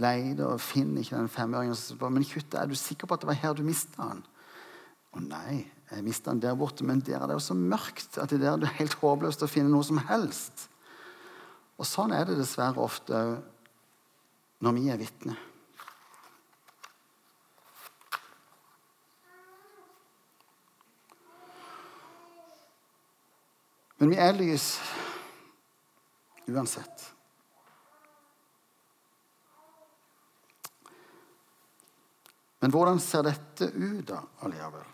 leter 0.00 0.44
og 0.46 0.62
finner 0.62 1.02
ikke 1.02 1.18
den 1.18 1.32
femøringen. 1.32 1.76
Så 1.76 1.96
spør, 1.96 2.12
men 2.14 2.24
Kjutta, 2.24 2.62
er 2.62 2.70
du 2.70 2.76
sikker 2.78 3.08
på 3.08 3.16
at 3.16 3.24
det 3.24 3.32
var 3.32 3.40
her 3.40 3.56
du 3.56 3.64
mista 3.66 4.08
den? 4.12 4.22
Å 5.14 5.24
nei, 5.24 5.64
jeg 5.90 6.04
mista 6.06 6.32
den 6.32 6.40
der 6.42 6.56
borte, 6.58 6.86
men 6.86 7.02
der 7.04 7.20
er 7.20 7.28
det 7.28 7.36
jo 7.36 7.44
så 7.44 7.56
mørkt 7.56 8.16
at 8.18 8.32
det 8.32 8.40
der 8.42 8.56
er 8.56 8.78
helt 8.78 8.96
håpløst 9.02 9.44
å 9.44 9.50
finne 9.50 9.72
noe 9.72 9.84
som 9.86 10.00
helst. 10.08 10.68
Og 11.78 11.88
Sånn 11.88 12.14
er 12.14 12.28
det 12.28 12.38
dessverre 12.38 12.82
ofte 12.82 13.24
når 14.64 14.76
vi 14.76 14.86
er 14.92 15.00
vitner. 15.00 15.40
Men 23.98 24.10
vi 24.12 24.18
er 24.20 24.34
lys 24.36 24.68
uansett. 26.50 27.06
Men 32.60 32.72
hvordan 32.72 33.00
ser 33.00 33.24
dette 33.26 33.70
ut 33.72 34.06
da, 34.08 34.22
allikevel? 34.44 34.84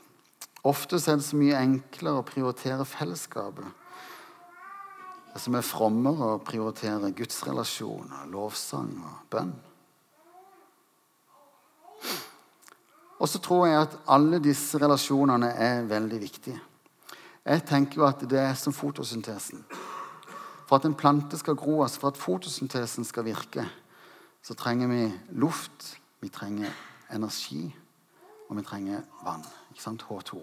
Ofte 0.66 0.98
er 1.00 1.18
det 1.18 1.26
så 1.26 1.38
mye 1.40 1.58
enklere 1.58 2.20
å 2.20 2.26
prioritere 2.26 2.86
fellesskapet. 2.86 3.79
Som 5.40 5.56
er 5.56 5.64
frommere 5.64 6.34
og 6.34 6.42
prioriterer 6.44 7.14
gudsrelasjoner, 7.16 8.26
lovsang 8.28 8.90
og 9.00 9.20
bønn. 9.32 9.52
Og 13.20 13.28
så 13.28 13.40
tror 13.40 13.66
jeg 13.68 13.80
at 13.80 13.96
alle 14.08 14.40
disse 14.40 14.78
relasjonene 14.80 15.48
er 15.56 15.88
veldig 15.88 16.20
viktige. 16.20 16.60
Jeg 17.44 17.64
tenker 17.68 18.00
jo 18.00 18.06
at 18.08 18.20
det 18.28 18.38
er 18.40 18.56
som 18.56 18.72
fotosyntesen. 18.72 19.64
For 20.68 20.76
at 20.76 20.86
en 20.86 20.94
plante 20.94 21.38
skal 21.40 21.56
gro, 21.56 21.82
altså 21.82 22.00
for 22.00 22.12
at 22.12 22.20
fotosyntesen 22.20 23.04
skal 23.04 23.24
virke, 23.24 23.64
så 24.42 24.54
trenger 24.54 24.88
vi 24.88 25.02
luft, 25.40 25.96
vi 26.20 26.28
trenger 26.28 26.72
energi, 27.12 27.64
og 28.48 28.56
vi 28.56 28.64
trenger 28.64 29.02
vann. 29.24 29.44
Ikke 29.70 29.82
sant? 29.82 30.04
H2. 30.08 30.40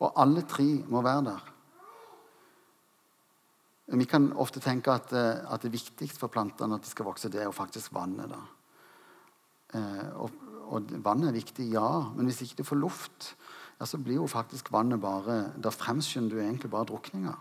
Og 0.00 0.12
alle 0.16 0.44
tre 0.48 0.68
må 0.88 1.02
være 1.04 1.24
der. 1.24 1.50
Vi 3.90 4.06
kan 4.06 4.30
ofte 4.38 4.60
tenke 4.62 4.92
at, 4.94 5.12
eh, 5.12 5.42
at 5.50 5.62
det 5.62 5.72
viktigste 5.72 6.20
for 6.20 6.30
plantene 6.30 6.76
at 6.78 6.86
de 6.86 6.90
skal 6.90 7.08
vokse, 7.08 7.30
det 7.30 7.40
er 7.42 7.48
jo 7.48 7.56
faktisk 7.56 7.94
vannet. 7.94 8.30
da. 8.30 8.40
Eh, 9.74 10.08
og, 10.22 10.30
og 10.70 10.92
vannet 11.02 11.30
er 11.30 11.38
viktig, 11.40 11.72
ja, 11.72 12.12
men 12.14 12.30
hvis 12.30 12.42
ikke 12.44 12.62
du 12.62 12.68
får 12.68 12.78
luft, 12.78 13.34
ja, 13.80 13.86
så 13.86 13.98
blir 13.98 14.20
jo 14.20 14.26
faktisk 14.28 14.68
vannet 14.74 15.00
bare 15.00 15.54
Da 15.56 15.70
fremskynder 15.72 16.36
du 16.36 16.42
egentlig 16.42 16.70
bare 16.70 16.86
drukninga. 16.90 17.34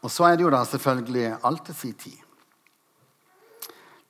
Og 0.00 0.10
så 0.12 0.26
er 0.26 0.36
det 0.36 0.46
jo 0.46 0.52
da 0.52 0.62
selvfølgelig 0.64 1.26
alt 1.44 1.64
til 1.68 1.76
sin 1.76 1.96
tid. 2.00 2.18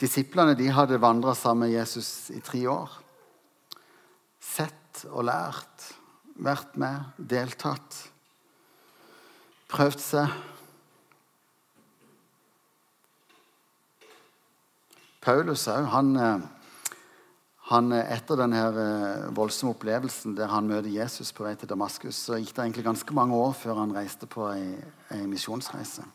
Disiplene 0.01 0.55
de 0.57 0.71
hadde 0.73 1.01
vandra 1.03 1.35
sammen 1.37 1.69
med 1.69 1.77
Jesus 1.77 2.31
i 2.33 2.41
tre 2.41 2.63
år. 2.71 2.93
Sett 4.41 5.03
og 5.11 5.27
lært, 5.29 5.91
vært 6.41 6.79
med, 6.81 7.11
deltatt, 7.19 7.99
prøvd 9.71 10.01
seg. 10.01 10.39
Paulus 15.21 15.67
òg, 15.69 15.85
han 15.93 16.15
eh, 16.17 16.49
han, 17.71 17.93
eh, 17.93 18.13
etter 18.17 18.39
denne 18.41 18.63
eh, 18.69 19.27
voldsomme 19.35 19.77
opplevelsen 19.77 20.35
der 20.39 20.51
han 20.51 20.67
møter 20.67 20.91
Jesus 20.91 21.31
på 21.33 21.47
vei 21.47 21.55
til 21.55 21.71
Damaskus, 21.71 22.19
så 22.19 22.39
gikk 22.39 22.57
det 22.57 22.65
egentlig 22.65 22.89
ganske 22.89 23.15
mange 23.15 23.37
år 23.39 23.55
før 23.55 23.85
han 23.85 23.95
reiste 23.95 24.27
på 24.31 24.51
ei 24.51 25.27
misjonsreise. 25.31 26.07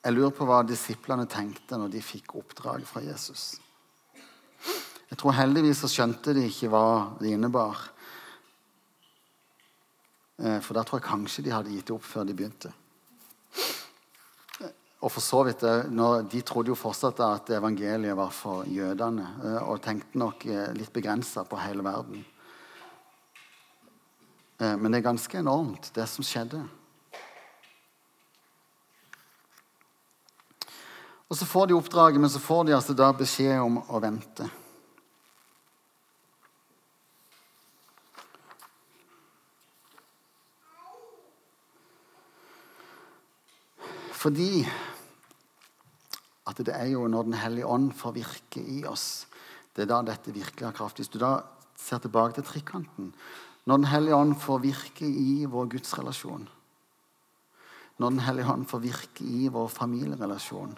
Jeg 0.00 0.16
lurer 0.16 0.32
på 0.32 0.46
hva 0.48 0.62
disiplene 0.64 1.26
tenkte 1.28 1.76
når 1.76 1.92
de 1.92 2.00
fikk 2.00 2.32
oppdrag 2.40 2.86
fra 2.88 3.04
Jesus. 3.04 3.58
Jeg 5.10 5.18
tror 5.18 5.34
heldigvis 5.34 5.80
så 5.82 5.88
skjønte 5.90 6.32
de 6.36 6.44
ikke 6.46 6.68
hva 6.70 6.84
det 7.18 7.32
innebar. 7.34 7.80
Eh, 10.38 10.60
for 10.62 10.76
da 10.76 10.84
tror 10.86 11.00
jeg 11.00 11.08
kanskje 11.08 11.44
de 11.44 11.52
hadde 11.52 11.74
gitt 11.74 11.90
opp 11.90 12.06
før 12.06 12.28
de 12.28 12.36
begynte. 12.36 12.70
Og 15.00 15.08
for 15.10 15.24
så 15.24 15.42
vidt, 15.48 15.62
eh, 15.64 16.22
De 16.30 16.42
trodde 16.42 16.68
jo 16.68 16.74
fortsatt 16.74 17.20
at 17.20 17.50
evangeliet 17.50 18.16
var 18.16 18.30
for 18.30 18.64
jødene, 18.64 19.26
eh, 19.44 19.62
og 19.68 19.82
tenkte 19.82 20.18
nok 20.18 20.44
litt 20.74 20.92
begrensa 20.92 21.44
på 21.44 21.58
hele 21.58 21.82
verden. 21.82 22.24
Men 24.60 24.92
det 24.92 24.98
er 24.98 25.12
ganske 25.12 25.38
enormt, 25.38 25.90
det 25.94 26.06
som 26.06 26.22
skjedde. 26.22 26.68
Og 31.30 31.36
Så 31.36 31.46
får 31.46 31.66
de 31.66 31.74
oppdraget, 31.74 32.20
men 32.20 32.28
så 32.28 32.38
får 32.38 32.66
de 32.66 32.74
altså 32.74 32.94
da 32.94 33.12
beskjed 33.12 33.58
om 33.58 33.78
å 33.78 34.00
vente. 34.02 34.50
Fordi 44.20 44.64
at 46.50 46.60
det 46.66 46.74
er 46.74 46.92
jo 46.92 47.06
når 47.08 47.28
Den 47.28 47.38
hellige 47.40 47.66
ånd 47.66 47.92
får 47.96 48.12
virke 48.12 48.60
i 48.60 48.84
oss, 48.84 49.26
det 49.76 49.86
er 49.86 49.92
da 49.92 50.02
dette 50.02 50.34
virkelig 50.34 50.66
har 50.66 50.76
kraft. 50.76 50.98
Hvis 51.00 51.08
du 51.08 51.18
da 51.18 51.38
ser 51.78 51.98
tilbake 51.98 52.34
til 52.36 52.44
trikanten 52.44 53.12
Når 53.64 53.76
Den 53.76 53.86
hellige 53.86 54.16
ånd 54.16 54.34
får 54.40 54.58
virke 54.58 55.06
i 55.06 55.44
vår 55.44 55.70
gudsrelasjon 55.72 56.48
når 58.00 58.10
Den 58.10 58.22
hellige 58.24 58.48
ånd 58.48 58.64
får 58.68 58.80
virke 58.80 59.24
i 59.28 59.48
vår 59.52 59.66
familierelasjon, 59.68 60.70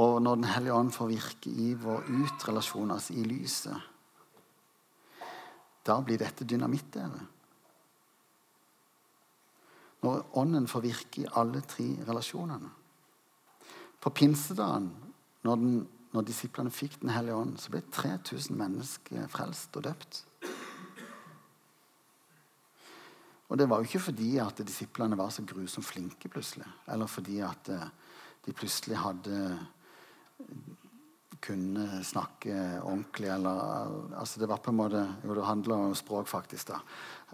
og 0.00 0.22
når 0.22 0.36
Den 0.36 0.48
hellige 0.48 0.72
ånd 0.74 0.92
får 0.96 1.10
virke 1.10 1.50
i 1.50 1.74
vår 1.76 2.06
utrelasjon, 2.08 2.90
altså 2.94 3.16
i 3.20 3.24
lyset, 3.28 3.76
da 5.84 5.98
blir 6.00 6.20
dette 6.20 6.46
dynamitt, 6.48 6.88
dere. 6.94 7.20
Når 10.00 10.22
Ånden 10.40 10.68
får 10.70 10.84
virke 10.84 11.22
i 11.22 11.30
alle 11.36 11.60
tre 11.68 11.86
relasjonene. 12.08 12.70
På 14.00 14.12
pinsedagen, 14.16 14.88
når, 15.44 15.56
den, 15.60 15.74
når 16.14 16.24
disiplene 16.24 16.72
fikk 16.72 17.00
Den 17.02 17.12
hellige 17.12 17.36
ånd, 17.36 17.58
så 17.60 17.72
ble 17.72 17.82
3000 17.92 18.56
mennesker 18.56 19.28
frelst 19.28 19.76
og 19.76 19.84
døpt. 19.84 20.22
Og 23.50 23.58
det 23.58 23.66
var 23.68 23.80
jo 23.80 23.88
ikke 23.88 24.06
fordi 24.12 24.36
at 24.38 24.62
disiplene 24.62 25.18
var 25.18 25.32
så 25.34 25.42
grusomt 25.42 25.86
flinke 25.86 26.30
plutselig. 26.30 26.68
Eller 26.88 27.10
fordi 27.10 27.40
at 27.42 27.68
eh, 27.74 27.88
de 28.46 28.54
plutselig 28.54 28.96
hadde 28.96 29.40
kunne 31.42 32.04
snakke 32.04 32.54
ordentlig. 32.82 33.28
Eller, 33.34 34.14
altså 34.18 34.40
det 34.40 34.48
var 34.48 34.62
på 34.62 34.70
en 34.70 34.78
måte 34.78 35.06
Jo, 35.24 35.34
det 35.34 35.46
handler 35.48 35.74
om 35.88 35.94
språk, 35.94 36.28
faktisk. 36.28 36.68
da. 36.68 36.78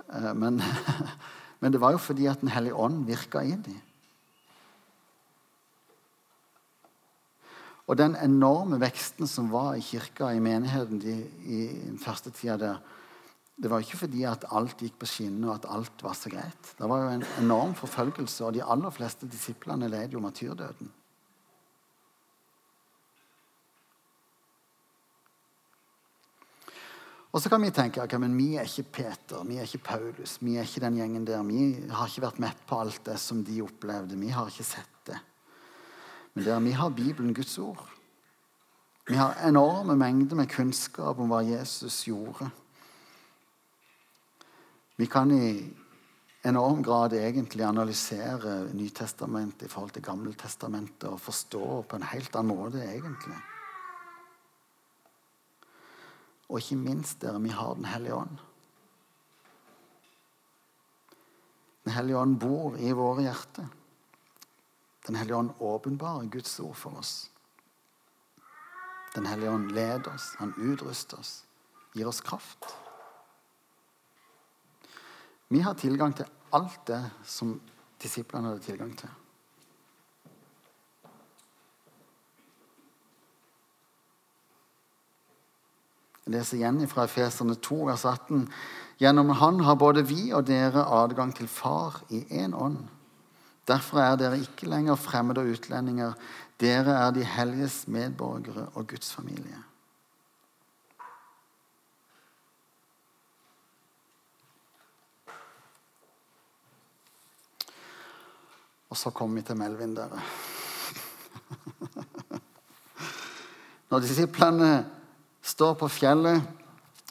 Eh, 0.08 0.32
men, 0.34 0.62
men 1.60 1.72
det 1.72 1.80
var 1.80 1.94
jo 1.94 1.98
fordi 1.98 2.26
at 2.26 2.40
Den 2.40 2.52
hellige 2.52 2.74
ånd 2.74 3.06
virka 3.06 3.40
i 3.40 3.56
dem. 3.56 3.80
Og 7.86 7.98
den 7.98 8.16
enorme 8.18 8.80
veksten 8.82 9.28
som 9.30 9.48
var 9.52 9.76
i 9.78 9.84
kirka, 9.84 10.32
i 10.34 10.42
menigheten 10.42 10.98
de, 11.00 11.14
i 11.46 11.60
den 11.86 11.98
første 12.02 12.32
tida 12.34 12.56
der, 12.58 12.80
det 13.56 13.70
var 13.70 13.80
ikke 13.80 14.02
fordi 14.02 14.24
at 14.28 14.44
alt 14.52 14.82
gikk 14.82 14.98
på 15.00 15.08
skinner 15.08 15.48
og 15.48 15.54
at 15.54 15.68
alt 15.72 16.02
var 16.04 16.16
så 16.18 16.28
greit. 16.28 16.72
Det 16.76 16.88
var 16.90 17.04
jo 17.04 17.12
en 17.14 17.24
enorm 17.40 17.72
forfølgelse, 17.78 18.44
og 18.44 18.52
de 18.52 18.64
aller 18.64 18.92
fleste 18.92 19.28
disiplene 19.32 19.88
led 19.88 20.12
jo 20.12 20.20
martyrdøden. 20.20 20.90
Og 27.36 27.42
så 27.44 27.50
kan 27.52 27.60
vi 27.60 27.68
tenke 27.68 28.00
okay, 28.00 28.16
men 28.16 28.32
vi 28.32 28.54
er 28.56 28.64
ikke 28.64 28.86
Peter, 28.96 29.42
vi 29.44 29.58
er 29.60 29.66
ikke 29.68 29.84
Paulus, 29.84 30.38
vi 30.40 30.54
er 30.56 30.64
ikke 30.64 30.80
den 30.86 30.94
gjengen 30.96 31.24
der. 31.28 31.42
Vi 31.44 31.90
har 31.92 32.08
ikke 32.08 32.22
vært 32.24 32.38
med 32.40 32.62
på 32.64 32.78
alt 32.80 33.02
det 33.04 33.18
som 33.20 33.42
de 33.44 33.58
opplevde. 33.60 34.16
Vi 34.16 34.30
har 34.32 34.48
ikke 34.48 34.64
sett 34.64 35.02
det. 35.04 35.18
Men 36.32 36.46
der, 36.46 36.62
vi 36.64 36.72
har 36.72 36.94
Bibelen, 36.96 37.34
Guds 37.36 37.58
ord. 37.60 37.82
Vi 39.06 39.18
har 39.20 39.36
enorme 39.44 39.98
mengder 40.00 40.40
med 40.40 40.48
kunnskap 40.48 41.20
om 41.20 41.28
hva 41.28 41.42
Jesus 41.44 41.98
gjorde. 42.08 42.48
Vi 44.96 45.04
kan 45.12 45.28
i 45.36 45.50
enorm 46.48 46.80
grad 46.82 47.18
egentlig 47.20 47.66
analysere 47.68 48.62
Nytestamentet 48.72 49.68
i 49.68 49.74
forhold 49.74 49.92
til 49.92 50.06
Gammeltestamentet 50.08 51.10
og 51.10 51.20
forstå 51.20 51.82
på 51.84 52.00
en 52.00 52.08
helt 52.14 52.32
annen 52.32 52.56
måte, 52.56 52.80
egentlig. 52.80 53.36
Og 56.48 56.60
ikke 56.60 56.78
minst 56.78 57.20
dere, 57.20 57.40
vi 57.42 57.50
har 57.50 57.74
Den 57.74 57.84
hellige 57.84 58.14
ånd. 58.14 58.38
Den 61.84 61.92
hellige 61.92 62.18
ånd 62.18 62.38
bor 62.38 62.78
i 62.78 62.92
våre 62.92 63.22
hjerter. 63.22 63.68
Den 65.06 65.14
hellige 65.14 65.36
ånd 65.36 65.52
åpenbarer 65.58 66.26
Guds 66.30 66.60
ord 66.60 66.74
for 66.74 66.98
oss. 66.98 67.30
Den 69.14 69.26
hellige 69.26 69.50
ånd 69.50 69.70
leder 69.72 70.14
oss, 70.14 70.34
han 70.38 70.54
utruster 70.58 71.18
oss, 71.18 71.44
gir 71.94 72.08
oss 72.10 72.20
kraft. 72.20 72.66
Vi 75.48 75.60
har 75.62 75.78
tilgang 75.78 76.12
til 76.12 76.26
alt 76.50 76.82
det 76.90 77.00
som 77.24 77.54
disiplene 78.02 78.50
hadde 78.50 78.66
tilgang 78.66 78.92
til. 78.98 79.10
Jeg 86.26 86.34
leser 86.34 86.58
igjen 86.58 86.80
fra 86.90 87.04
Efeserne 87.06 87.54
2, 87.62 87.76
vers 87.86 88.02
18. 88.02 88.48
Gjennom 88.98 89.28
Han 89.38 89.60
har 89.62 89.76
både 89.78 90.02
vi 90.02 90.32
og 90.34 90.48
dere 90.48 90.82
adgang 90.90 91.30
til 91.30 91.46
Far 91.46 92.00
i 92.10 92.24
én 92.34 92.50
ånd. 92.50 92.80
Derfor 93.70 94.02
er 94.02 94.16
dere 94.18 94.40
ikke 94.42 94.66
lenger 94.66 94.98
fremmede 94.98 95.44
og 95.44 95.52
utlendinger. 95.54 96.16
Dere 96.58 96.96
er 96.98 97.14
de 97.14 97.22
helliges 97.22 97.84
medborgere 97.86 98.66
og 98.74 98.88
Guds 98.90 99.14
familie. 99.14 99.62
Og 108.90 108.98
så 108.98 109.14
kommer 109.14 109.38
vi 109.38 109.46
til 109.46 109.62
Melvin, 109.62 109.94
dere. 109.94 110.26
Når 113.90 114.02
disiplene 114.02 114.95
står 115.46 115.76
på 115.78 115.88
fjellet 115.88 116.42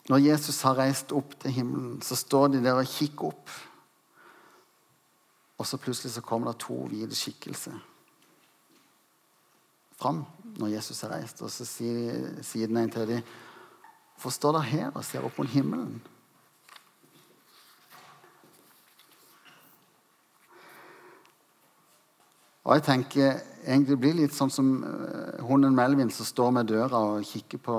Når 0.06 0.22
Jesus 0.22 0.62
har 0.62 0.78
reist 0.78 1.16
opp 1.18 1.32
til 1.42 1.52
himmelen, 1.52 2.02
så 2.06 2.14
står 2.14 2.52
de 2.54 2.60
der 2.62 2.78
og 2.78 2.86
kikker 2.86 3.32
opp. 3.32 3.50
Og 5.58 5.66
så 5.66 5.80
plutselig 5.82 6.12
så 6.14 6.22
kommer 6.22 6.52
det 6.52 6.62
to 6.62 6.78
hvite 6.86 7.18
skikkelser 7.18 7.80
fram 9.96 10.26
når 10.60 10.76
Jesus 10.76 11.02
har 11.02 11.16
reist. 11.16 11.42
Og 11.42 11.52
så 11.52 11.66
sier, 11.66 12.36
sier 12.44 12.70
den 12.70 12.84
ene 12.84 12.94
til 12.94 13.08
dem 13.16 13.26
Hvorfor 14.16 14.32
står 14.32 14.54
dere 14.56 14.70
her 14.70 14.92
og 14.96 15.04
ser 15.04 15.26
opp 15.28 15.36
mot 15.42 15.50
himmelen? 15.52 15.98
Og 22.66 22.74
jeg 22.74 22.86
tenker 22.88 23.36
egentlig 23.66 23.98
blir 24.02 24.16
litt 24.18 24.34
sånn 24.34 24.50
som 24.54 24.70
uh, 24.82 25.42
hunden 25.46 25.76
Melvin 25.78 26.10
som 26.14 26.26
står 26.26 26.54
med 26.58 26.70
døra 26.70 27.02
og 27.12 27.26
kikker 27.26 27.62
på, 27.62 27.78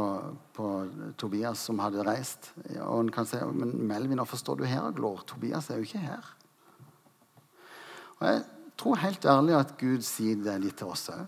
på 0.54 0.66
Tobias 1.18 1.64
som 1.66 1.80
hadde 1.82 2.04
reist. 2.06 2.52
Og 2.84 3.00
en 3.02 3.12
kan 3.14 3.26
si 3.26 3.40
men 3.50 3.74
Melvin, 3.88 4.20
hvorfor 4.22 4.38
står 4.38 4.60
du 4.60 4.66
her 4.66 4.86
og 4.86 4.98
glår? 4.98 5.24
Tobias 5.26 5.70
er 5.70 5.80
jo 5.80 5.88
ikke 5.88 6.04
her. 6.04 6.28
Og 8.18 8.28
Jeg 8.28 8.44
tror 8.78 9.02
helt 9.02 9.24
ærlig 9.24 9.56
at 9.58 9.74
Gud 9.80 10.04
sier 10.06 10.38
det 10.44 10.58
litt 10.62 10.78
til 10.78 10.92
oss 10.92 11.08
òg. 11.10 11.24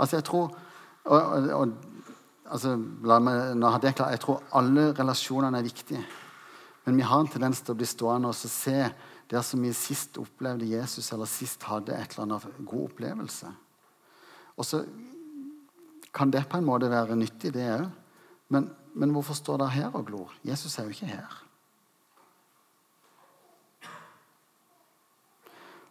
Altså, 0.00 0.16
jeg 0.16 0.26
tror 0.28 0.50
og, 1.10 1.48
og, 1.56 1.72
altså, 2.44 2.74
la 3.08 3.16
meg, 3.22 3.54
nå 3.56 3.70
hadde 3.72 3.88
Jeg 3.88 3.96
klart, 3.96 4.12
jeg 4.12 4.22
tror 4.24 4.42
alle 4.60 4.90
relasjonene 4.96 5.58
er 5.58 5.66
viktige. 5.66 6.02
Men 6.84 7.00
vi 7.00 7.06
har 7.06 7.22
en 7.22 7.30
tendens 7.30 7.62
til 7.64 7.72
å 7.72 7.80
bli 7.80 7.88
stående 7.88 8.28
og 8.28 8.36
se 8.36 8.84
der 9.30 9.42
som 9.46 9.62
vi 9.62 9.70
sist 9.76 10.18
opplevde 10.18 10.66
Jesus, 10.66 11.12
eller 11.12 11.28
sist 11.30 11.62
hadde 11.68 11.94
et 11.94 12.16
eller 12.16 12.26
annet 12.26 12.66
god 12.66 12.88
opplevelse. 12.88 13.50
Og 14.58 14.66
så 14.66 14.82
kan 16.12 16.32
det 16.34 16.48
på 16.50 16.58
en 16.58 16.66
måte 16.66 16.90
være 16.90 17.16
nyttig, 17.16 17.52
det 17.54 17.68
òg. 17.70 17.86
Men, 18.50 18.66
men, 18.94 19.12
hvorfor 19.14 19.36
står 19.38 19.60
det 19.62 19.70
her 19.76 19.94
og 19.94 20.08
glor? 20.08 20.32
Jesus 20.42 20.78
er 20.78 20.88
jo 20.88 20.90
ikke 20.90 21.06
her. 21.06 21.36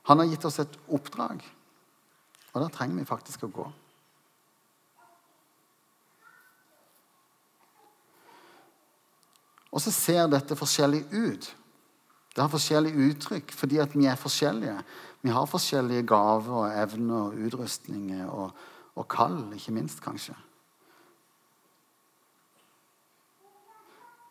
Han 0.10 0.20
har 0.20 0.28
gitt 0.28 0.46
oss 0.46 0.60
et 0.60 0.76
oppdrag, 0.90 1.46
og 2.52 2.64
da 2.64 2.68
trenger 2.74 2.98
vi 3.00 3.08
faktisk 3.08 3.46
å 3.46 3.52
gå. 3.54 3.68
Og 9.70 9.84
så 9.86 9.94
ser 9.94 10.28
dette 10.28 10.58
forskjellig 10.58 11.06
ut. 11.14 11.52
Det 12.40 12.46
har 12.46 12.52
forskjellige 12.54 13.06
uttrykk 13.10 13.50
fordi 13.52 13.82
at 13.84 13.92
vi 14.00 14.06
er 14.08 14.16
forskjellige. 14.16 14.78
Vi 15.28 15.32
har 15.36 15.48
forskjellige 15.52 16.06
gaver 16.08 16.54
og 16.62 16.68
evner 16.72 17.26
og 17.26 17.34
utrustninger 17.36 18.30
og, 18.32 18.54
og 18.96 19.08
kall, 19.12 19.42
ikke 19.58 19.74
minst, 19.76 20.00
kanskje. 20.00 20.38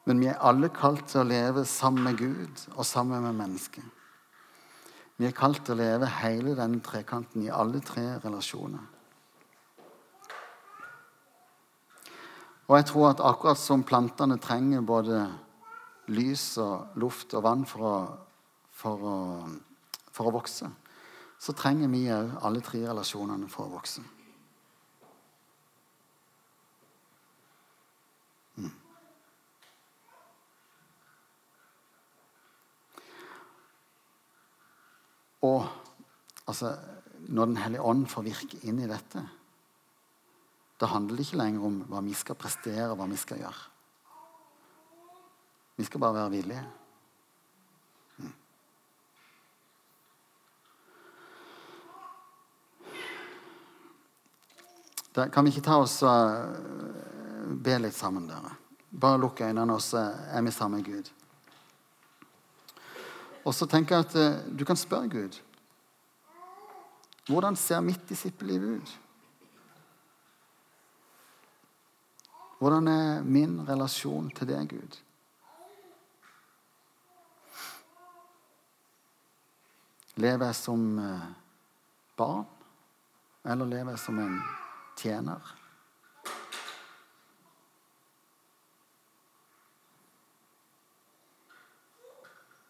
Men 0.08 0.22
vi 0.22 0.30
er 0.32 0.40
alle 0.40 0.70
kalt 0.72 1.04
til 1.12 1.20
å 1.20 1.28
leve 1.28 1.66
sammen 1.68 2.06
med 2.06 2.16
Gud 2.16 2.62
og 2.78 2.86
sammen 2.88 3.26
med 3.26 3.36
mennesker. 3.42 3.84
Vi 5.20 5.28
er 5.28 5.34
kalt 5.36 5.60
til 5.66 5.76
å 5.76 5.82
leve 5.82 6.08
hele 6.22 6.54
denne 6.56 6.80
trekanten 6.80 7.44
i 7.44 7.52
alle 7.52 7.82
tre 7.84 8.06
relasjoner. 8.22 8.86
Og 12.70 12.76
jeg 12.78 12.88
tror 12.88 13.10
at 13.10 13.20
akkurat 13.20 13.60
som 13.60 13.84
plantene 13.84 14.40
trenger 14.40 14.80
både 14.80 15.26
lys 16.12 16.56
og 16.62 16.98
luft 17.00 17.34
og 17.36 17.44
vann 17.44 17.64
for 17.68 17.86
å, 17.86 17.96
for 18.74 19.08
å, 19.08 19.16
for 20.12 20.30
å 20.30 20.34
vokse, 20.38 20.68
så 21.38 21.54
trenger 21.54 21.90
vi 21.92 22.06
òg 22.10 22.38
alle 22.42 22.62
tre 22.64 22.82
relasjonene 22.86 23.48
for 23.50 23.68
å 23.68 23.74
vokse. 23.76 24.02
Mm. 28.58 28.72
Og 35.46 35.62
altså, 36.48 36.74
når 37.28 37.46
Den 37.46 37.56
hellige 37.60 37.84
ånd 37.84 38.06
får 38.08 38.24
virke 38.24 38.60
inn 38.66 38.78
i 38.80 38.88
dette, 38.90 39.22
da 40.78 40.86
handler 40.86 41.18
det 41.18 41.26
ikke 41.26 41.42
lenger 41.42 41.66
om 41.66 41.80
hva 41.90 42.00
vi 42.06 42.14
skal 42.16 42.38
prestere, 42.38 42.94
hva 42.94 43.06
vi 43.10 43.18
skal 43.18 43.42
gjøre. 43.42 43.77
Vi 45.78 45.84
skal 45.84 46.00
bare 46.00 46.14
være 46.14 46.30
villige. 46.30 46.64
Mm. 48.16 48.32
Kan 55.30 55.44
vi 55.44 55.52
ikke 55.52 55.62
ta 55.62 55.76
oss 55.78 56.00
og 56.02 56.32
eh, 56.34 57.54
be 57.62 57.78
litt 57.78 57.94
sammen, 57.94 58.26
dere? 58.26 58.56
Bare 58.90 59.22
lukk 59.22 59.44
øynene, 59.46 59.70
og 59.70 59.82
så 59.86 60.02
er 60.34 60.42
vi 60.42 60.50
sammen 60.50 60.82
med 60.82 60.90
Gud. 60.90 61.14
Og 63.46 63.54
så 63.54 63.70
tenker 63.70 63.94
jeg 64.00 64.10
at 64.10 64.18
eh, 64.18 64.42
du 64.50 64.66
kan 64.66 64.76
spørre 64.76 65.14
Gud. 65.14 65.38
Hvordan 67.30 67.56
ser 67.56 67.86
mitt 67.86 68.02
disippelliv 68.10 68.66
ut? 68.80 69.00
Hvordan 72.58 72.88
er 72.90 73.22
min 73.22 73.60
relasjon 73.68 74.34
til 74.34 74.50
deg, 74.50 74.74
Gud? 74.74 75.04
Lever 80.18 80.48
jeg 80.48 80.56
som 80.58 80.82
eh, 80.98 81.26
barn, 82.18 82.46
eller 83.46 83.70
lever 83.70 83.94
jeg 83.94 84.02
som 84.02 84.18
en 84.18 84.40
tjener? 84.98 85.52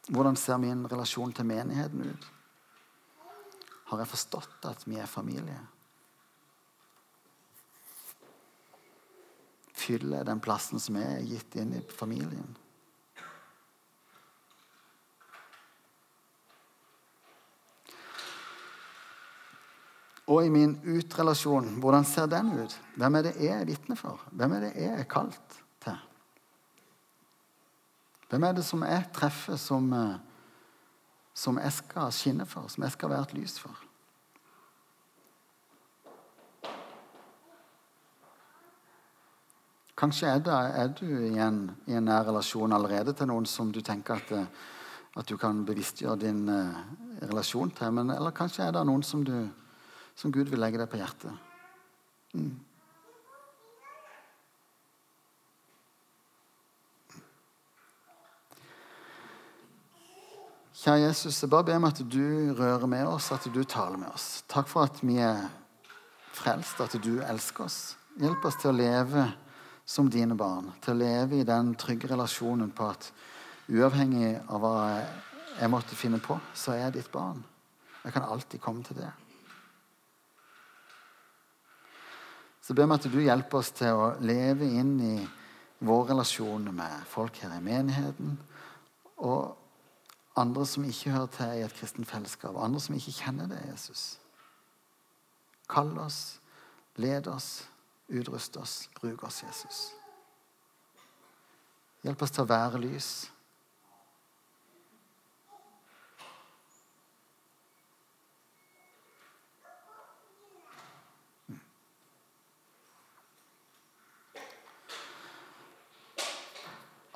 Hvordan 0.09 0.37
ser 0.37 0.61
min 0.61 0.85
relasjon 0.93 1.33
til 1.33 1.49
menigheten 1.49 2.05
ut? 2.05 2.29
Har 3.89 4.05
jeg 4.05 4.13
forstått 4.13 4.69
at 4.69 4.85
vi 4.85 5.01
er 5.01 5.09
familie? 5.09 5.59
Fyller 9.73 10.29
den 10.29 10.41
plassen 10.45 10.81
som 10.85 11.01
er 11.01 11.25
gitt 11.25 11.57
inn 11.57 11.79
i 11.81 11.85
familien? 11.97 12.57
Og 20.29 20.45
i 20.45 20.51
min 20.53 20.75
utrelasjon, 20.85 21.79
hvordan 21.81 22.05
ser 22.05 22.27
den 22.29 22.53
ut? 22.61 22.75
Hvem 23.01 23.15
er 23.17 23.23
det 23.25 23.35
jeg 23.41 23.55
er 23.55 23.65
vitne 23.65 23.97
for? 23.97 24.21
Hvem 24.37 24.53
er 24.53 24.67
det 24.67 24.73
jeg 24.77 24.93
er 25.01 25.09
kalt 25.09 25.59
til? 25.81 25.97
Hvem 28.29 28.45
er 28.45 28.57
det 28.59 28.65
som 28.69 28.83
jeg 28.85 29.07
treffer, 29.17 29.57
som, 29.57 29.93
eh, 29.93 30.19
som 31.33 31.59
jeg 31.59 31.73
skal 31.73 32.13
skinne 32.13 32.47
for, 32.47 32.69
som 32.69 32.85
jeg 32.85 32.93
skal 32.93 33.09
være 33.09 33.31
et 33.31 33.37
lys 33.39 33.57
for? 33.59 33.85
Kanskje 39.99 40.29
er, 40.29 40.39
det, 40.39 40.53
er 40.53 40.93
du 40.95 41.07
i 41.09 41.39
en, 41.43 41.71
i 41.89 41.97
en, 41.97 42.05
nær 42.05 42.29
relasjon 42.29 42.73
allerede 42.73 43.17
til 43.17 43.27
noen 43.27 43.49
som 43.51 43.73
du 43.73 43.81
tenker 43.81 44.21
at, 44.21 44.31
eh, 44.31 44.45
at 45.17 45.27
du 45.27 45.39
kan 45.41 45.65
bevisstgjøre 45.67 46.21
din 46.21 46.45
uh, 46.47 46.77
relasjon 47.25 47.73
til. 47.75 47.97
Men, 47.97 48.13
eller 48.15 48.31
kanskje 48.31 48.69
er 48.69 48.77
det 48.77 48.85
noen 48.87 49.03
som, 49.03 49.25
du, 49.27 49.49
som 50.19 50.33
Gud 50.35 50.51
vil 50.51 50.59
legge 50.59 50.81
deg 50.81 50.91
på 50.91 50.99
hjertet. 50.99 51.31
Mm. 52.35 52.57
Kjære 60.79 61.09
Jesus, 61.09 61.39
jeg 61.43 61.51
bare 61.51 61.67
ber 61.67 61.79
om 61.79 61.87
at 61.89 62.01
du 62.07 62.55
rører 62.55 62.87
med 62.91 63.07
oss, 63.07 63.33
at 63.35 63.47
du 63.51 63.63
taler 63.67 63.99
med 63.99 64.11
oss. 64.15 64.43
Takk 64.51 64.71
for 64.71 64.87
at 64.87 65.01
vi 65.03 65.19
er 65.23 65.49
frelst, 66.35 66.81
at 66.83 66.95
du 67.03 67.19
elsker 67.19 67.67
oss. 67.67 67.79
Hjelp 68.19 68.47
oss 68.47 68.59
til 68.63 68.71
å 68.71 68.79
leve 68.79 69.25
som 69.89 70.11
dine 70.11 70.37
barn, 70.39 70.71
til 70.83 70.95
å 70.95 71.01
leve 71.01 71.39
i 71.39 71.47
den 71.47 71.73
trygge 71.79 72.11
relasjonen 72.13 72.71
på 72.75 72.91
at 72.91 73.11
uavhengig 73.69 74.35
av 74.47 74.63
hva 74.63 74.75
jeg 75.59 75.71
måtte 75.73 75.99
finne 75.99 76.23
på, 76.23 76.39
så 76.55 76.75
er 76.75 76.85
jeg 76.87 76.99
ditt 77.01 77.11
barn. 77.15 77.43
Jeg 78.05 78.15
kan 78.15 78.31
alltid 78.31 78.63
komme 78.63 78.87
til 78.87 79.03
det. 79.03 79.11
Så 82.69 82.75
ber 82.77 82.85
vi 82.85 82.97
at 82.99 83.07
du 83.09 83.21
hjelper 83.25 83.63
oss 83.63 83.71
til 83.73 83.97
å 83.97 84.09
leve 84.21 84.67
inn 84.69 84.99
i 85.01 85.15
våre 85.89 86.11
relasjoner 86.11 86.75
med 86.77 87.07
folk 87.09 87.39
her 87.41 87.55
i 87.57 87.63
menigheten. 87.65 88.37
og 89.17 89.57
andre 90.37 90.67
som 90.67 90.85
ikke 90.85 91.11
hører 91.11 91.31
til 91.35 91.55
i 91.57 91.63
et 91.65 91.75
kristent 91.75 92.07
fellesskap, 92.07 92.57
andre 92.57 92.81
som 92.81 92.95
ikke 92.95 93.15
kjenner 93.17 93.49
det, 93.51 93.59
Jesus. 93.73 94.19
Kall 95.69 95.91
oss, 95.99 96.41
led 96.97 97.27
oss, 97.27 97.65
utrust 98.09 98.57
oss, 98.57 98.77
bruk 99.01 99.25
oss, 99.27 99.43
Jesus. 99.43 99.81
Hjelp 102.05 102.23
oss 102.23 102.37
til 102.37 102.45
å 102.45 102.53
være 102.53 102.85
lys. 102.85 103.11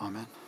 Amen. 0.03 0.42